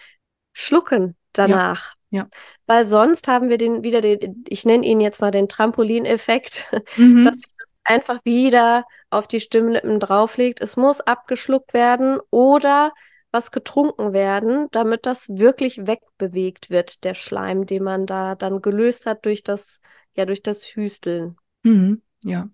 schlucken 0.52 1.16
danach. 1.32 1.94
Ja. 2.10 2.22
ja. 2.22 2.28
Weil 2.66 2.84
sonst 2.84 3.28
haben 3.28 3.48
wir 3.48 3.58
den 3.58 3.84
wieder 3.84 4.00
den, 4.00 4.44
ich 4.48 4.64
nenne 4.64 4.84
ihn 4.84 5.00
jetzt 5.00 5.20
mal 5.20 5.30
den 5.30 5.48
Trampolineffekt, 5.48 6.66
mhm. 6.96 7.24
dass 7.24 7.36
sich 7.36 7.52
das 7.56 7.74
einfach 7.84 8.18
wieder 8.24 8.84
auf 9.10 9.28
die 9.28 9.40
Stimmlippen 9.40 10.00
drauflegt. 10.00 10.60
Es 10.60 10.76
muss 10.76 11.00
abgeschluckt 11.00 11.72
werden 11.72 12.18
oder 12.30 12.92
was 13.30 13.50
getrunken 13.50 14.12
werden, 14.12 14.68
damit 14.70 15.04
das 15.04 15.28
wirklich 15.28 15.86
wegbewegt 15.86 16.70
wird, 16.70 17.04
der 17.04 17.14
Schleim, 17.14 17.66
den 17.66 17.84
man 17.84 18.06
da 18.06 18.34
dann 18.34 18.62
gelöst 18.62 19.06
hat 19.06 19.24
durch 19.24 19.42
das, 19.42 19.80
ja, 20.14 20.24
durch 20.24 20.42
das 20.42 20.64
Hüsteln. 20.64 21.36
Mhm, 21.62 22.02
ja. 22.24 22.48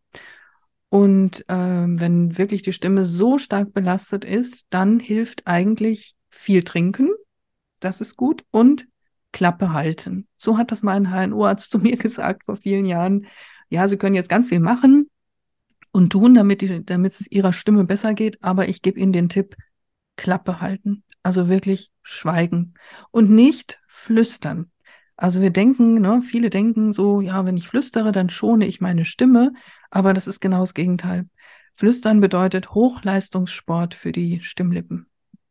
Und 0.92 1.48
äh, 1.48 1.54
wenn 1.54 2.36
wirklich 2.36 2.60
die 2.60 2.74
Stimme 2.74 3.06
so 3.06 3.38
stark 3.38 3.72
belastet 3.72 4.26
ist, 4.26 4.66
dann 4.68 5.00
hilft 5.00 5.46
eigentlich 5.46 6.16
viel 6.28 6.64
trinken. 6.64 7.08
Das 7.80 8.02
ist 8.02 8.18
gut. 8.18 8.44
Und 8.50 8.86
Klappe 9.32 9.72
halten. 9.72 10.28
So 10.36 10.58
hat 10.58 10.70
das 10.70 10.82
mal 10.82 10.94
ein 10.94 11.10
HNO-Arzt 11.10 11.70
zu 11.70 11.78
mir 11.78 11.96
gesagt 11.96 12.44
vor 12.44 12.56
vielen 12.56 12.84
Jahren. 12.84 13.26
Ja, 13.70 13.88
Sie 13.88 13.96
können 13.96 14.14
jetzt 14.14 14.28
ganz 14.28 14.50
viel 14.50 14.60
machen 14.60 15.08
und 15.92 16.10
tun, 16.10 16.34
damit, 16.34 16.60
die, 16.60 16.84
damit 16.84 17.12
es 17.12 17.26
ihrer 17.32 17.54
Stimme 17.54 17.84
besser 17.84 18.12
geht, 18.12 18.44
aber 18.44 18.68
ich 18.68 18.82
gebe 18.82 19.00
Ihnen 19.00 19.14
den 19.14 19.30
Tipp, 19.30 19.56
Klappe 20.16 20.60
halten. 20.60 21.04
Also 21.22 21.48
wirklich 21.48 21.90
schweigen 22.02 22.74
und 23.10 23.30
nicht 23.30 23.80
flüstern. 23.88 24.70
Also 25.16 25.40
wir 25.40 25.50
denken, 25.50 26.02
ne, 26.02 26.20
viele 26.20 26.50
denken 26.50 26.92
so, 26.92 27.22
ja, 27.22 27.46
wenn 27.46 27.56
ich 27.56 27.68
flüstere, 27.68 28.12
dann 28.12 28.28
schone 28.28 28.66
ich 28.66 28.82
meine 28.82 29.06
Stimme, 29.06 29.52
aber 29.92 30.14
das 30.14 30.26
ist 30.26 30.40
genau 30.40 30.60
das 30.60 30.74
Gegenteil. 30.74 31.28
Flüstern 31.74 32.20
bedeutet 32.20 32.70
Hochleistungssport 32.74 33.94
für 33.94 34.10
die 34.10 34.40
Stimmlippen. 34.40 35.06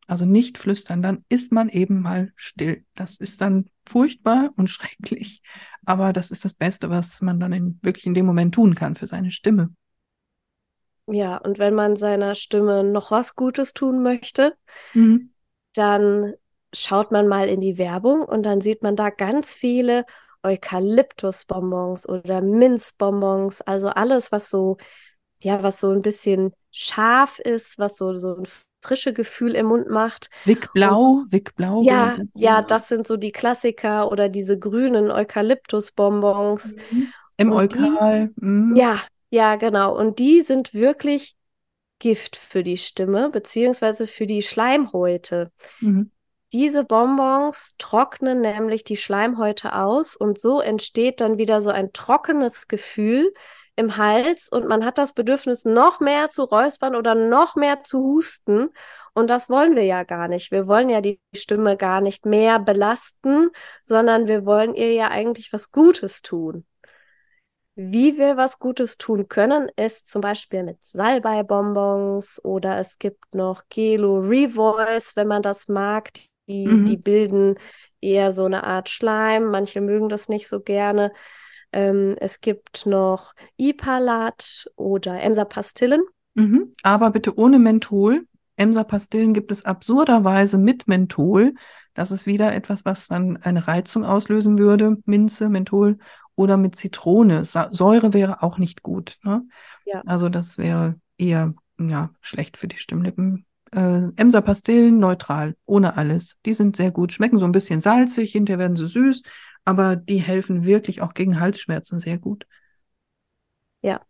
Also 0.08 0.26
nicht 0.26 0.58
flüstern, 0.58 1.00
dann 1.00 1.24
ist 1.28 1.52
man 1.52 1.68
eben 1.68 2.02
mal 2.02 2.32
still. 2.34 2.84
Das 2.96 3.16
ist 3.16 3.40
dann 3.40 3.70
furchtbar 3.86 4.50
und 4.56 4.68
schrecklich, 4.70 5.42
aber 5.86 6.12
das 6.12 6.30
ist 6.32 6.44
das 6.44 6.54
Beste, 6.54 6.90
was 6.90 7.22
man 7.22 7.38
dann 7.38 7.52
in, 7.52 7.78
wirklich 7.82 8.06
in 8.06 8.14
dem 8.14 8.26
Moment 8.26 8.54
tun 8.54 8.74
kann 8.74 8.96
für 8.96 9.06
seine 9.06 9.30
Stimme. 9.30 9.70
Ja, 11.06 11.36
und 11.36 11.58
wenn 11.58 11.74
man 11.74 11.96
seiner 11.96 12.34
Stimme 12.34 12.84
noch 12.84 13.10
was 13.10 13.36
Gutes 13.36 13.74
tun 13.74 14.02
möchte, 14.02 14.54
mhm. 14.92 15.32
dann 15.74 16.34
schaut 16.74 17.12
man 17.12 17.28
mal 17.28 17.48
in 17.48 17.60
die 17.60 17.78
Werbung 17.78 18.22
und 18.22 18.44
dann 18.44 18.60
sieht 18.60 18.82
man 18.82 18.96
da 18.96 19.10
ganz 19.10 19.54
viele 19.54 20.04
Eukalyptusbonbons 20.42 22.08
oder 22.08 22.40
Minzbonbons, 22.40 23.60
also 23.62 23.88
alles, 23.88 24.32
was 24.32 24.50
so, 24.50 24.76
ja, 25.42 25.62
was 25.62 25.80
so 25.80 25.90
ein 25.90 26.02
bisschen 26.02 26.52
scharf 26.70 27.38
ist, 27.38 27.78
was 27.78 27.96
so, 27.96 28.16
so 28.18 28.36
ein 28.36 28.46
frische 28.82 29.12
Gefühl 29.12 29.54
im 29.54 29.66
Mund 29.66 29.88
macht. 29.88 30.30
Vic 30.44 30.72
Blau, 30.72 31.24
Vic 31.30 31.54
Blau. 31.56 31.82
Ja, 31.82 32.16
ja, 32.34 32.62
das 32.62 32.88
sind 32.88 33.06
so 33.06 33.16
die 33.16 33.32
Klassiker 33.32 34.10
oder 34.10 34.28
diese 34.28 34.58
grünen 34.58 35.10
Eukalyptusbonbons. 35.10 36.74
Mhm. 36.92 37.12
Im 37.38 37.52
Eukal. 37.52 38.30
Mhm. 38.36 38.76
Ja, 38.76 39.00
ja, 39.30 39.56
genau. 39.56 39.96
Und 39.96 40.18
die 40.18 40.40
sind 40.40 40.74
wirklich 40.74 41.34
Gift 41.98 42.36
für 42.36 42.62
die 42.62 42.78
Stimme, 42.78 43.30
beziehungsweise 43.30 44.06
für 44.06 44.26
die 44.26 44.42
Schleimhäute. 44.42 45.52
Mhm. 45.80 46.10
Diese 46.52 46.84
Bonbons 46.84 47.76
trocknen 47.78 48.42
nämlich 48.42 48.84
die 48.84 48.98
Schleimhäute 48.98 49.74
aus 49.74 50.16
und 50.16 50.38
so 50.38 50.60
entsteht 50.60 51.22
dann 51.22 51.38
wieder 51.38 51.62
so 51.62 51.70
ein 51.70 51.94
trockenes 51.94 52.68
Gefühl 52.68 53.32
im 53.74 53.96
Hals 53.96 54.50
und 54.50 54.68
man 54.68 54.84
hat 54.84 54.98
das 54.98 55.14
Bedürfnis, 55.14 55.64
noch 55.64 56.00
mehr 56.00 56.28
zu 56.28 56.44
räuspern 56.44 56.94
oder 56.94 57.14
noch 57.14 57.56
mehr 57.56 57.84
zu 57.84 58.00
husten. 58.00 58.68
Und 59.14 59.30
das 59.30 59.48
wollen 59.48 59.76
wir 59.76 59.84
ja 59.84 60.02
gar 60.04 60.28
nicht. 60.28 60.50
Wir 60.52 60.66
wollen 60.66 60.90
ja 60.90 61.00
die 61.00 61.20
Stimme 61.34 61.78
gar 61.78 62.02
nicht 62.02 62.26
mehr 62.26 62.58
belasten, 62.58 63.48
sondern 63.82 64.28
wir 64.28 64.44
wollen 64.44 64.74
ihr 64.74 64.92
ja 64.92 65.08
eigentlich 65.08 65.54
was 65.54 65.70
Gutes 65.70 66.20
tun. 66.20 66.66
Wie 67.74 68.18
wir 68.18 68.36
was 68.36 68.58
Gutes 68.58 68.98
tun 68.98 69.28
können, 69.28 69.70
ist 69.76 70.10
zum 70.10 70.20
Beispiel 70.20 70.62
mit 70.62 70.84
Salbei-Bonbons 70.84 72.44
oder 72.44 72.76
es 72.76 72.98
gibt 72.98 73.34
noch 73.34 73.62
Gelo 73.70 74.18
Revoice, 74.18 75.16
wenn 75.16 75.28
man 75.28 75.40
das 75.40 75.68
mag. 75.68 76.10
Die, 76.48 76.66
mhm. 76.66 76.84
die 76.84 76.96
bilden 76.96 77.56
eher 78.00 78.32
so 78.32 78.44
eine 78.44 78.64
Art 78.64 78.88
Schleim. 78.88 79.46
Manche 79.46 79.80
mögen 79.80 80.08
das 80.08 80.28
nicht 80.28 80.48
so 80.48 80.60
gerne. 80.60 81.12
Ähm, 81.72 82.16
es 82.20 82.40
gibt 82.40 82.86
noch 82.86 83.32
Ipalat 83.56 84.70
oder 84.76 85.22
Emser-Pastillen. 85.22 86.02
Mhm. 86.34 86.72
Aber 86.82 87.10
bitte 87.10 87.38
ohne 87.38 87.58
Menthol. 87.58 88.26
Emser-Pastillen 88.56 89.32
gibt 89.32 89.50
es 89.50 89.64
absurderweise 89.64 90.58
mit 90.58 90.86
Menthol. 90.86 91.54
Das 91.94 92.10
ist 92.10 92.26
wieder 92.26 92.54
etwas, 92.54 92.84
was 92.84 93.08
dann 93.08 93.36
eine 93.38 93.66
Reizung 93.66 94.04
auslösen 94.04 94.58
würde. 94.58 94.98
Minze, 95.04 95.48
Menthol 95.48 95.98
oder 96.34 96.56
mit 96.56 96.76
Zitrone. 96.76 97.44
Sa 97.44 97.68
Säure 97.70 98.12
wäre 98.12 98.42
auch 98.42 98.58
nicht 98.58 98.82
gut. 98.82 99.18
Ne? 99.22 99.46
Ja. 99.84 100.02
Also 100.06 100.28
das 100.28 100.58
wäre 100.58 100.96
eher 101.18 101.54
ja, 101.78 102.10
schlecht 102.20 102.56
für 102.56 102.68
die 102.68 102.78
Stimmlippen 102.78 103.46
äh, 103.74 104.08
Emser 104.16 104.42
Pastillen 104.42 104.98
neutral, 104.98 105.56
ohne 105.66 105.96
alles. 105.96 106.36
Die 106.44 106.54
sind 106.54 106.76
sehr 106.76 106.90
gut, 106.90 107.12
schmecken 107.12 107.38
so 107.38 107.44
ein 107.44 107.52
bisschen 107.52 107.80
salzig, 107.80 108.32
hinterher 108.32 108.58
werden 108.58 108.76
sie 108.76 108.86
süß, 108.86 109.22
aber 109.64 109.96
die 109.96 110.18
helfen 110.18 110.64
wirklich 110.64 111.02
auch 111.02 111.14
gegen 111.14 111.40
Halsschmerzen 111.40 111.98
sehr 111.98 112.18
gut. 112.18 112.46
Ja, 113.80 114.00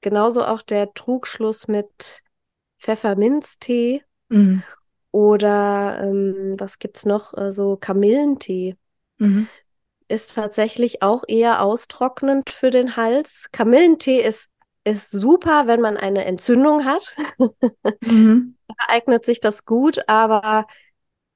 genauso 0.00 0.44
auch 0.44 0.62
der 0.62 0.92
Trugschluss 0.94 1.68
mit 1.68 2.22
Pfefferminztee 2.78 4.02
mhm. 4.28 4.62
oder 5.10 6.00
ähm, 6.02 6.56
was 6.58 6.78
gibt's 6.78 7.06
noch, 7.06 7.36
äh, 7.36 7.52
so 7.52 7.76
Kamillentee. 7.76 8.76
Mhm. 9.18 9.48
Ist 10.08 10.34
tatsächlich 10.34 11.00
auch 11.00 11.24
eher 11.26 11.62
austrocknend 11.62 12.50
für 12.50 12.70
den 12.70 12.96
Hals. 12.96 13.48
Kamillentee 13.50 14.20
ist 14.20 14.51
ist 14.84 15.10
super, 15.10 15.66
wenn 15.66 15.80
man 15.80 15.96
eine 15.96 16.24
Entzündung 16.24 16.84
hat. 16.84 17.14
Mhm. 18.04 18.56
da 18.68 18.74
eignet 18.88 19.24
sich 19.24 19.40
das 19.40 19.64
gut, 19.64 20.08
aber 20.08 20.66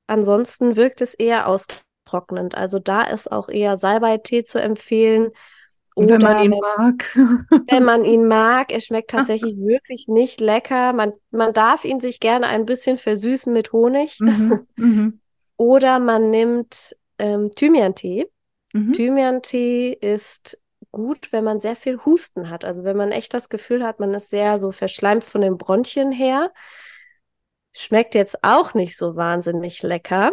ansonsten 0.06 0.76
wirkt 0.76 1.00
es 1.00 1.14
eher 1.14 1.48
austrocknend. 1.48 2.54
Also 2.54 2.78
da 2.78 3.02
ist 3.02 3.30
auch 3.30 3.48
eher 3.48 3.76
Salbeitee 3.76 4.44
zu 4.44 4.60
empfehlen. 4.60 5.30
Oder 5.94 6.14
wenn 6.14 6.20
man 6.20 6.44
ihn 6.44 6.60
mag. 6.60 7.16
wenn 7.68 7.84
man 7.84 8.04
ihn 8.04 8.26
mag. 8.26 8.72
Er 8.72 8.80
schmeckt 8.80 9.10
tatsächlich 9.12 9.56
wirklich 9.56 10.08
nicht 10.08 10.40
lecker. 10.40 10.92
Man, 10.92 11.12
man 11.30 11.52
darf 11.52 11.84
ihn 11.84 12.00
sich 12.00 12.20
gerne 12.20 12.48
ein 12.48 12.66
bisschen 12.66 12.98
versüßen 12.98 13.52
mit 13.52 13.72
Honig. 13.72 14.18
Mhm. 14.20 14.66
Mhm. 14.76 15.20
Oder 15.56 15.98
man 15.98 16.30
nimmt 16.30 16.96
ähm, 17.18 17.50
Thymian-Tee. 17.54 18.26
Mhm. 18.74 18.92
Thymian-Tee 18.92 19.92
ist 19.92 20.60
gut, 20.90 21.32
wenn 21.32 21.44
man 21.44 21.60
sehr 21.60 21.76
viel 21.76 21.98
Husten 22.04 22.50
hat. 22.50 22.64
Also 22.64 22.84
wenn 22.84 22.96
man 22.96 23.12
echt 23.12 23.34
das 23.34 23.48
Gefühl 23.48 23.84
hat, 23.84 24.00
man 24.00 24.14
ist 24.14 24.30
sehr 24.30 24.58
so 24.58 24.72
verschleimt 24.72 25.24
von 25.24 25.40
den 25.40 25.58
Bronchien 25.58 26.12
her. 26.12 26.52
Schmeckt 27.72 28.14
jetzt 28.14 28.42
auch 28.42 28.74
nicht 28.74 28.96
so 28.96 29.16
wahnsinnig 29.16 29.82
lecker. 29.82 30.32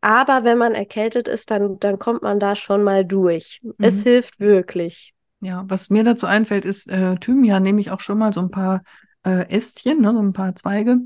Aber 0.00 0.44
wenn 0.44 0.58
man 0.58 0.74
erkältet 0.74 1.28
ist, 1.28 1.50
dann, 1.50 1.78
dann 1.78 1.98
kommt 1.98 2.22
man 2.22 2.38
da 2.38 2.56
schon 2.56 2.82
mal 2.82 3.04
durch. 3.04 3.60
Mhm. 3.62 3.74
Es 3.78 4.02
hilft 4.02 4.40
wirklich. 4.40 5.14
Ja, 5.40 5.64
was 5.68 5.90
mir 5.90 6.04
dazu 6.04 6.26
einfällt, 6.26 6.64
ist 6.64 6.90
äh, 6.90 7.16
Thymian 7.16 7.62
nehme 7.62 7.80
ich 7.80 7.90
auch 7.90 8.00
schon 8.00 8.18
mal 8.18 8.32
so 8.32 8.40
ein 8.40 8.50
paar 8.50 8.82
äh, 9.24 9.48
Ästchen, 9.48 10.00
ne, 10.00 10.12
so 10.12 10.20
ein 10.20 10.32
paar 10.32 10.54
Zweige 10.54 10.98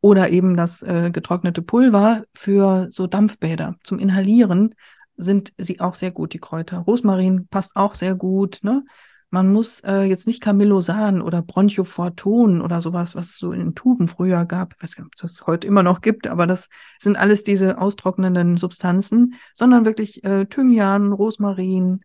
oder 0.00 0.28
eben 0.28 0.56
das 0.56 0.82
äh, 0.82 1.10
getrocknete 1.10 1.62
Pulver 1.62 2.24
für 2.34 2.88
so 2.90 3.06
Dampfbäder 3.06 3.76
zum 3.82 3.98
Inhalieren 3.98 4.74
sind 5.16 5.52
sie 5.58 5.80
auch 5.80 5.94
sehr 5.94 6.10
gut, 6.10 6.32
die 6.32 6.38
Kräuter. 6.38 6.78
Rosmarin 6.78 7.46
passt 7.48 7.76
auch 7.76 7.94
sehr 7.94 8.14
gut. 8.14 8.60
Ne? 8.62 8.84
Man 9.30 9.52
muss 9.52 9.80
äh, 9.80 10.02
jetzt 10.02 10.26
nicht 10.26 10.40
Camillosan 10.40 11.20
oder 11.20 11.42
Bronchoforton 11.42 12.60
oder 12.60 12.80
sowas, 12.80 13.14
was 13.14 13.30
es 13.30 13.38
so 13.38 13.52
in 13.52 13.74
Tuben 13.74 14.06
früher 14.06 14.44
gab, 14.44 14.74
ich 14.74 14.82
weiß 14.82 14.96
nicht, 14.96 15.06
ob 15.06 15.12
es 15.16 15.22
das 15.22 15.46
heute 15.48 15.66
immer 15.66 15.82
noch 15.82 16.02
gibt, 16.02 16.28
aber 16.28 16.46
das 16.46 16.68
sind 17.00 17.16
alles 17.16 17.42
diese 17.42 17.78
austrocknenden 17.78 18.56
Substanzen, 18.56 19.34
sondern 19.52 19.86
wirklich 19.86 20.22
äh, 20.22 20.46
Thymian, 20.46 21.12
Rosmarin 21.12 22.02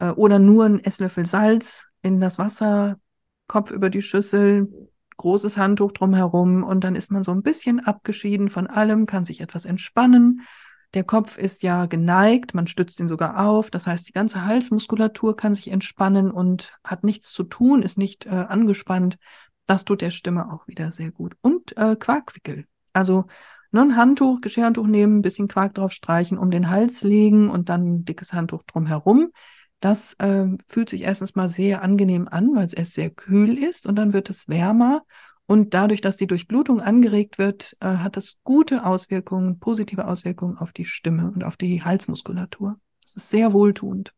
äh, 0.00 0.10
oder 0.10 0.40
nur 0.40 0.64
ein 0.64 0.82
Esslöffel 0.82 1.24
Salz 1.24 1.86
in 2.02 2.18
das 2.18 2.40
Wasser, 2.40 2.96
Kopf 3.46 3.70
über 3.70 3.88
die 3.88 4.02
Schüssel, 4.02 4.90
großes 5.18 5.56
Handtuch 5.56 5.92
drumherum 5.92 6.64
und 6.64 6.82
dann 6.82 6.96
ist 6.96 7.12
man 7.12 7.22
so 7.22 7.30
ein 7.30 7.42
bisschen 7.42 7.78
abgeschieden 7.78 8.48
von 8.48 8.66
allem, 8.66 9.06
kann 9.06 9.24
sich 9.24 9.40
etwas 9.40 9.66
entspannen 9.66 10.40
der 10.94 11.04
Kopf 11.04 11.38
ist 11.38 11.62
ja 11.62 11.86
geneigt, 11.86 12.54
man 12.54 12.66
stützt 12.66 13.00
ihn 13.00 13.08
sogar 13.08 13.46
auf. 13.46 13.70
Das 13.70 13.86
heißt, 13.86 14.08
die 14.08 14.12
ganze 14.12 14.44
Halsmuskulatur 14.44 15.36
kann 15.36 15.54
sich 15.54 15.68
entspannen 15.68 16.30
und 16.30 16.78
hat 16.84 17.02
nichts 17.02 17.32
zu 17.32 17.44
tun, 17.44 17.82
ist 17.82 17.96
nicht 17.96 18.26
äh, 18.26 18.30
angespannt. 18.30 19.18
Das 19.66 19.84
tut 19.84 20.02
der 20.02 20.10
Stimme 20.10 20.52
auch 20.52 20.66
wieder 20.66 20.90
sehr 20.90 21.10
gut. 21.10 21.34
Und 21.40 21.76
äh, 21.76 21.96
Quarkwickel. 21.96 22.66
Also 22.92 23.24
ne, 23.70 23.82
ein 23.82 23.96
Handtuch, 23.96 24.42
Geschirrhandtuch 24.42 24.86
nehmen, 24.86 25.18
ein 25.18 25.22
bisschen 25.22 25.48
Quark 25.48 25.74
drauf 25.74 25.92
streichen, 25.92 26.36
um 26.36 26.50
den 26.50 26.68
Hals 26.68 27.02
legen 27.02 27.48
und 27.48 27.70
dann 27.70 27.94
ein 27.94 28.04
dickes 28.04 28.34
Handtuch 28.34 28.62
drumherum. 28.64 29.32
Das 29.80 30.14
äh, 30.18 30.46
fühlt 30.66 30.90
sich 30.90 31.02
erstens 31.02 31.34
mal 31.34 31.48
sehr 31.48 31.82
angenehm 31.82 32.28
an, 32.28 32.54
weil 32.54 32.66
es 32.66 32.72
erst 32.74 32.92
sehr 32.92 33.10
kühl 33.10 33.56
ist 33.56 33.86
und 33.86 33.96
dann 33.96 34.12
wird 34.12 34.30
es 34.30 34.48
wärmer 34.48 35.02
und 35.52 35.74
dadurch, 35.74 36.00
dass 36.00 36.16
die 36.16 36.26
Durchblutung 36.26 36.80
angeregt 36.80 37.36
wird, 37.36 37.76
äh, 37.80 37.86
hat 37.86 38.16
das 38.16 38.38
gute 38.42 38.86
Auswirkungen, 38.86 39.58
positive 39.58 40.08
Auswirkungen 40.08 40.56
auf 40.56 40.72
die 40.72 40.86
Stimme 40.86 41.30
und 41.30 41.44
auf 41.44 41.58
die 41.58 41.82
Halsmuskulatur. 41.82 42.80
Das 43.02 43.18
ist 43.18 43.28
sehr 43.28 43.52
wohltuend. 43.52 44.14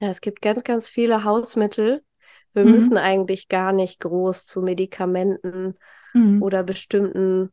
Ja, 0.00 0.08
es 0.08 0.20
gibt 0.20 0.42
ganz, 0.42 0.64
ganz 0.64 0.90
viele 0.90 1.24
Hausmittel. 1.24 2.04
Wir 2.52 2.66
mhm. 2.66 2.72
müssen 2.72 2.98
eigentlich 2.98 3.48
gar 3.48 3.72
nicht 3.72 4.00
groß 4.00 4.44
zu 4.44 4.60
Medikamenten 4.60 5.78
mhm. 6.12 6.42
oder 6.42 6.62
bestimmten 6.62 7.48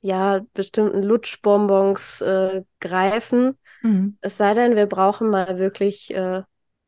ja, 0.00 0.40
bestimmten 0.54 1.02
Lutschbonbons 1.02 2.22
äh, 2.22 2.62
greifen. 2.80 3.58
Mhm. 3.82 4.16
Es 4.22 4.38
sei 4.38 4.54
denn, 4.54 4.76
wir 4.76 4.86
brauchen 4.86 5.28
mal 5.28 5.58
wirklich 5.58 6.14
äh, 6.14 6.40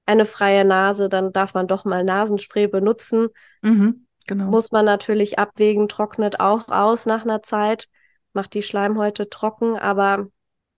eine 0.06 0.24
freie 0.24 0.64
Nase, 0.64 1.10
dann 1.10 1.30
darf 1.30 1.52
man 1.52 1.66
doch 1.66 1.84
mal 1.84 2.04
Nasenspray 2.04 2.68
benutzen. 2.68 3.28
Mhm, 3.60 4.06
genau. 4.26 4.46
Muss 4.46 4.70
man 4.72 4.84
natürlich 4.84 5.38
abwägen, 5.38 5.88
trocknet 5.88 6.40
auch 6.40 6.68
aus 6.68 7.06
nach 7.06 7.22
einer 7.24 7.42
Zeit, 7.42 7.88
macht 8.32 8.54
die 8.54 8.62
Schleimhäute 8.62 9.28
trocken, 9.28 9.76
aber 9.76 10.28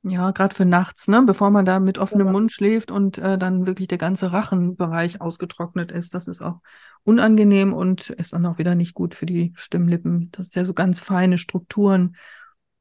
ja, 0.05 0.33
gerade 0.33 0.55
für 0.55 0.64
nachts, 0.64 1.07
ne, 1.07 1.22
bevor 1.22 1.50
man 1.50 1.64
da 1.64 1.78
mit 1.78 1.98
offenem 1.98 2.26
genau. 2.26 2.40
Mund 2.40 2.52
schläft 2.52 2.90
und 2.90 3.18
äh, 3.18 3.38
dann 3.38 3.66
wirklich 3.66 3.87
der 3.87 3.98
ganze 3.98 4.33
Rachenbereich 4.33 5.20
ausgetrocknet 5.20 5.92
ist. 5.92 6.14
Das 6.14 6.26
ist 6.26 6.42
auch 6.42 6.61
unangenehm 7.05 7.72
und 7.72 8.11
ist 8.11 8.33
dann 8.33 8.46
auch 8.46 8.59
wieder 8.59 8.74
nicht 8.74 8.94
gut 8.94 9.14
für 9.14 9.26
die 9.26 9.52
Stimmlippen. 9.55 10.31
Das 10.33 10.46
sind 10.46 10.57
ja 10.57 10.64
so 10.64 10.74
ganz 10.74 10.98
feine 10.98 11.38
Strukturen 11.38 12.16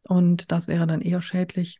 und 0.08 0.52
das 0.52 0.67
wäre 0.67 0.88
dann 0.88 1.02
eher 1.02 1.21
schädlich. 1.21 1.80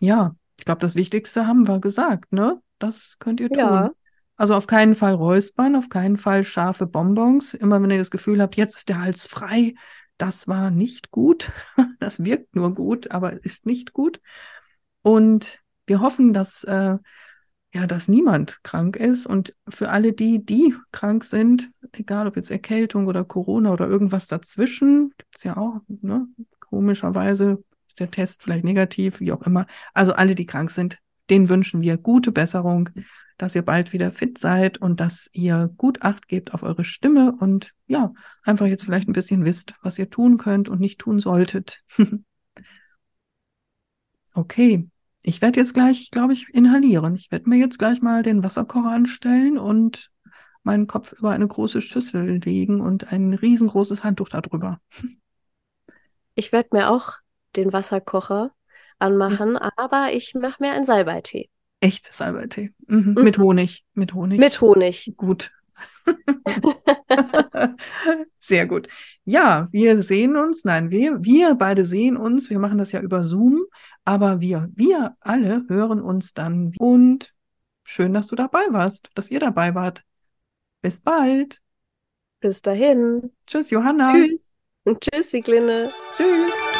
Ja, 0.00 0.34
ich 0.58 0.64
glaube, 0.64 0.80
das 0.80 0.96
Wichtigste 0.96 1.46
haben 1.46 1.68
wir 1.68 1.78
gesagt, 1.78 2.32
ne? 2.32 2.60
Das 2.80 3.16
könnt 3.20 3.40
ihr 3.40 3.48
tun. 3.48 3.58
Ja. 3.58 3.90
Also 4.36 4.54
auf 4.54 4.66
keinen 4.66 4.94
Fall 4.94 5.14
räuspern, 5.14 5.76
auf 5.76 5.88
keinen 5.88 6.18
Fall 6.18 6.44
scharfe 6.44 6.86
Bonbons. 6.86 7.54
Immer 7.54 7.82
wenn 7.82 7.90
ihr 7.90 7.98
das 7.98 8.10
Gefühl 8.10 8.40
habt, 8.42 8.56
jetzt 8.56 8.76
ist 8.76 8.88
der 8.88 9.00
Hals 9.00 9.26
frei, 9.26 9.74
das 10.18 10.48
war 10.48 10.70
nicht 10.70 11.10
gut. 11.10 11.52
Das 11.98 12.24
wirkt 12.24 12.54
nur 12.54 12.74
gut, 12.74 13.10
aber 13.10 13.42
ist 13.44 13.64
nicht 13.64 13.94
gut. 13.94 14.20
Und 15.02 15.60
wir 15.86 16.00
hoffen, 16.00 16.34
dass, 16.34 16.62
äh, 16.64 16.98
ja, 17.72 17.86
dass 17.86 18.06
niemand 18.06 18.62
krank 18.62 18.96
ist. 18.96 19.26
Und 19.26 19.54
für 19.68 19.88
alle 19.88 20.12
die, 20.12 20.44
die 20.44 20.74
krank 20.92 21.24
sind, 21.24 21.70
egal 21.92 22.26
ob 22.26 22.36
jetzt 22.36 22.50
Erkältung 22.50 23.06
oder 23.06 23.24
Corona 23.24 23.72
oder 23.72 23.88
irgendwas 23.88 24.26
dazwischen, 24.26 25.14
gibt 25.16 25.36
es 25.36 25.44
ja 25.44 25.56
auch, 25.56 25.80
ne? 25.88 26.28
komischerweise 26.60 27.64
ist 27.86 27.98
der 27.98 28.10
Test 28.10 28.42
vielleicht 28.42 28.64
negativ, 28.64 29.20
wie 29.20 29.32
auch 29.32 29.42
immer. 29.42 29.66
Also 29.94 30.12
alle, 30.12 30.34
die 30.34 30.46
krank 30.46 30.70
sind, 30.70 30.98
denen 31.30 31.48
wünschen 31.48 31.82
wir 31.82 31.98
gute 31.98 32.32
Besserung 32.32 32.90
dass 33.38 33.54
ihr 33.54 33.62
bald 33.62 33.92
wieder 33.92 34.10
fit 34.10 34.38
seid 34.38 34.78
und 34.78 35.00
dass 35.00 35.28
ihr 35.32 35.70
gut 35.76 36.02
Acht 36.02 36.28
gebt 36.28 36.54
auf 36.54 36.62
eure 36.62 36.84
Stimme 36.84 37.34
und 37.38 37.74
ja, 37.86 38.12
einfach 38.42 38.66
jetzt 38.66 38.84
vielleicht 38.84 39.08
ein 39.08 39.12
bisschen 39.12 39.44
wisst, 39.44 39.74
was 39.82 39.98
ihr 39.98 40.08
tun 40.10 40.38
könnt 40.38 40.68
und 40.68 40.80
nicht 40.80 40.98
tun 40.98 41.20
solltet. 41.20 41.82
okay, 44.34 44.88
ich 45.22 45.42
werde 45.42 45.60
jetzt 45.60 45.74
gleich, 45.74 46.10
glaube 46.10 46.32
ich, 46.32 46.48
inhalieren. 46.48 47.14
Ich 47.16 47.30
werde 47.30 47.48
mir 47.48 47.56
jetzt 47.56 47.78
gleich 47.78 48.00
mal 48.00 48.22
den 48.22 48.42
Wasserkocher 48.42 48.90
anstellen 48.90 49.58
und 49.58 50.10
meinen 50.62 50.86
Kopf 50.86 51.12
über 51.12 51.30
eine 51.30 51.46
große 51.46 51.82
Schüssel 51.82 52.38
legen 52.38 52.80
und 52.80 53.12
ein 53.12 53.34
riesengroßes 53.34 54.02
Handtuch 54.02 54.28
darüber. 54.28 54.80
Ich 56.34 56.52
werde 56.52 56.70
mir 56.72 56.90
auch 56.90 57.14
den 57.54 57.72
Wasserkocher 57.72 58.52
anmachen, 58.98 59.54
ja. 59.54 59.70
aber 59.76 60.12
ich 60.12 60.34
mache 60.34 60.62
mir 60.62 60.72
einen 60.72 60.84
Salbeitee. 60.84 61.48
Echt 61.80 62.12
Salbeitee. 62.12 62.72
Mhm. 62.86 63.14
Mhm. 63.16 63.24
Mit 63.24 63.38
Honig. 63.38 63.84
Mit 63.94 64.14
Honig. 64.14 64.38
Mit 64.38 64.60
Honig. 64.60 65.12
Gut. 65.16 65.52
Sehr 68.38 68.66
gut. 68.66 68.88
Ja, 69.24 69.68
wir 69.72 70.02
sehen 70.02 70.36
uns. 70.36 70.64
Nein, 70.64 70.90
wir, 70.90 71.22
wir 71.22 71.54
beide 71.54 71.84
sehen 71.84 72.16
uns. 72.16 72.50
Wir 72.50 72.58
machen 72.58 72.78
das 72.78 72.92
ja 72.92 73.00
über 73.00 73.24
Zoom, 73.24 73.64
aber 74.04 74.40
wir, 74.40 74.68
wir 74.74 75.16
alle 75.20 75.64
hören 75.68 76.00
uns 76.00 76.32
dann. 76.34 76.72
Und 76.78 77.34
schön, 77.84 78.14
dass 78.14 78.26
du 78.28 78.36
dabei 78.36 78.64
warst, 78.70 79.10
dass 79.14 79.30
ihr 79.30 79.40
dabei 79.40 79.74
wart. 79.74 80.02
Bis 80.82 81.00
bald. 81.00 81.60
Bis 82.40 82.62
dahin. 82.62 83.32
Tschüss, 83.46 83.70
Johanna. 83.70 84.12
Tschüss. 84.12 84.48
Und 84.84 85.00
tschüss, 85.00 85.30
Siglinde. 85.30 85.92
Tschüss. 86.16 86.75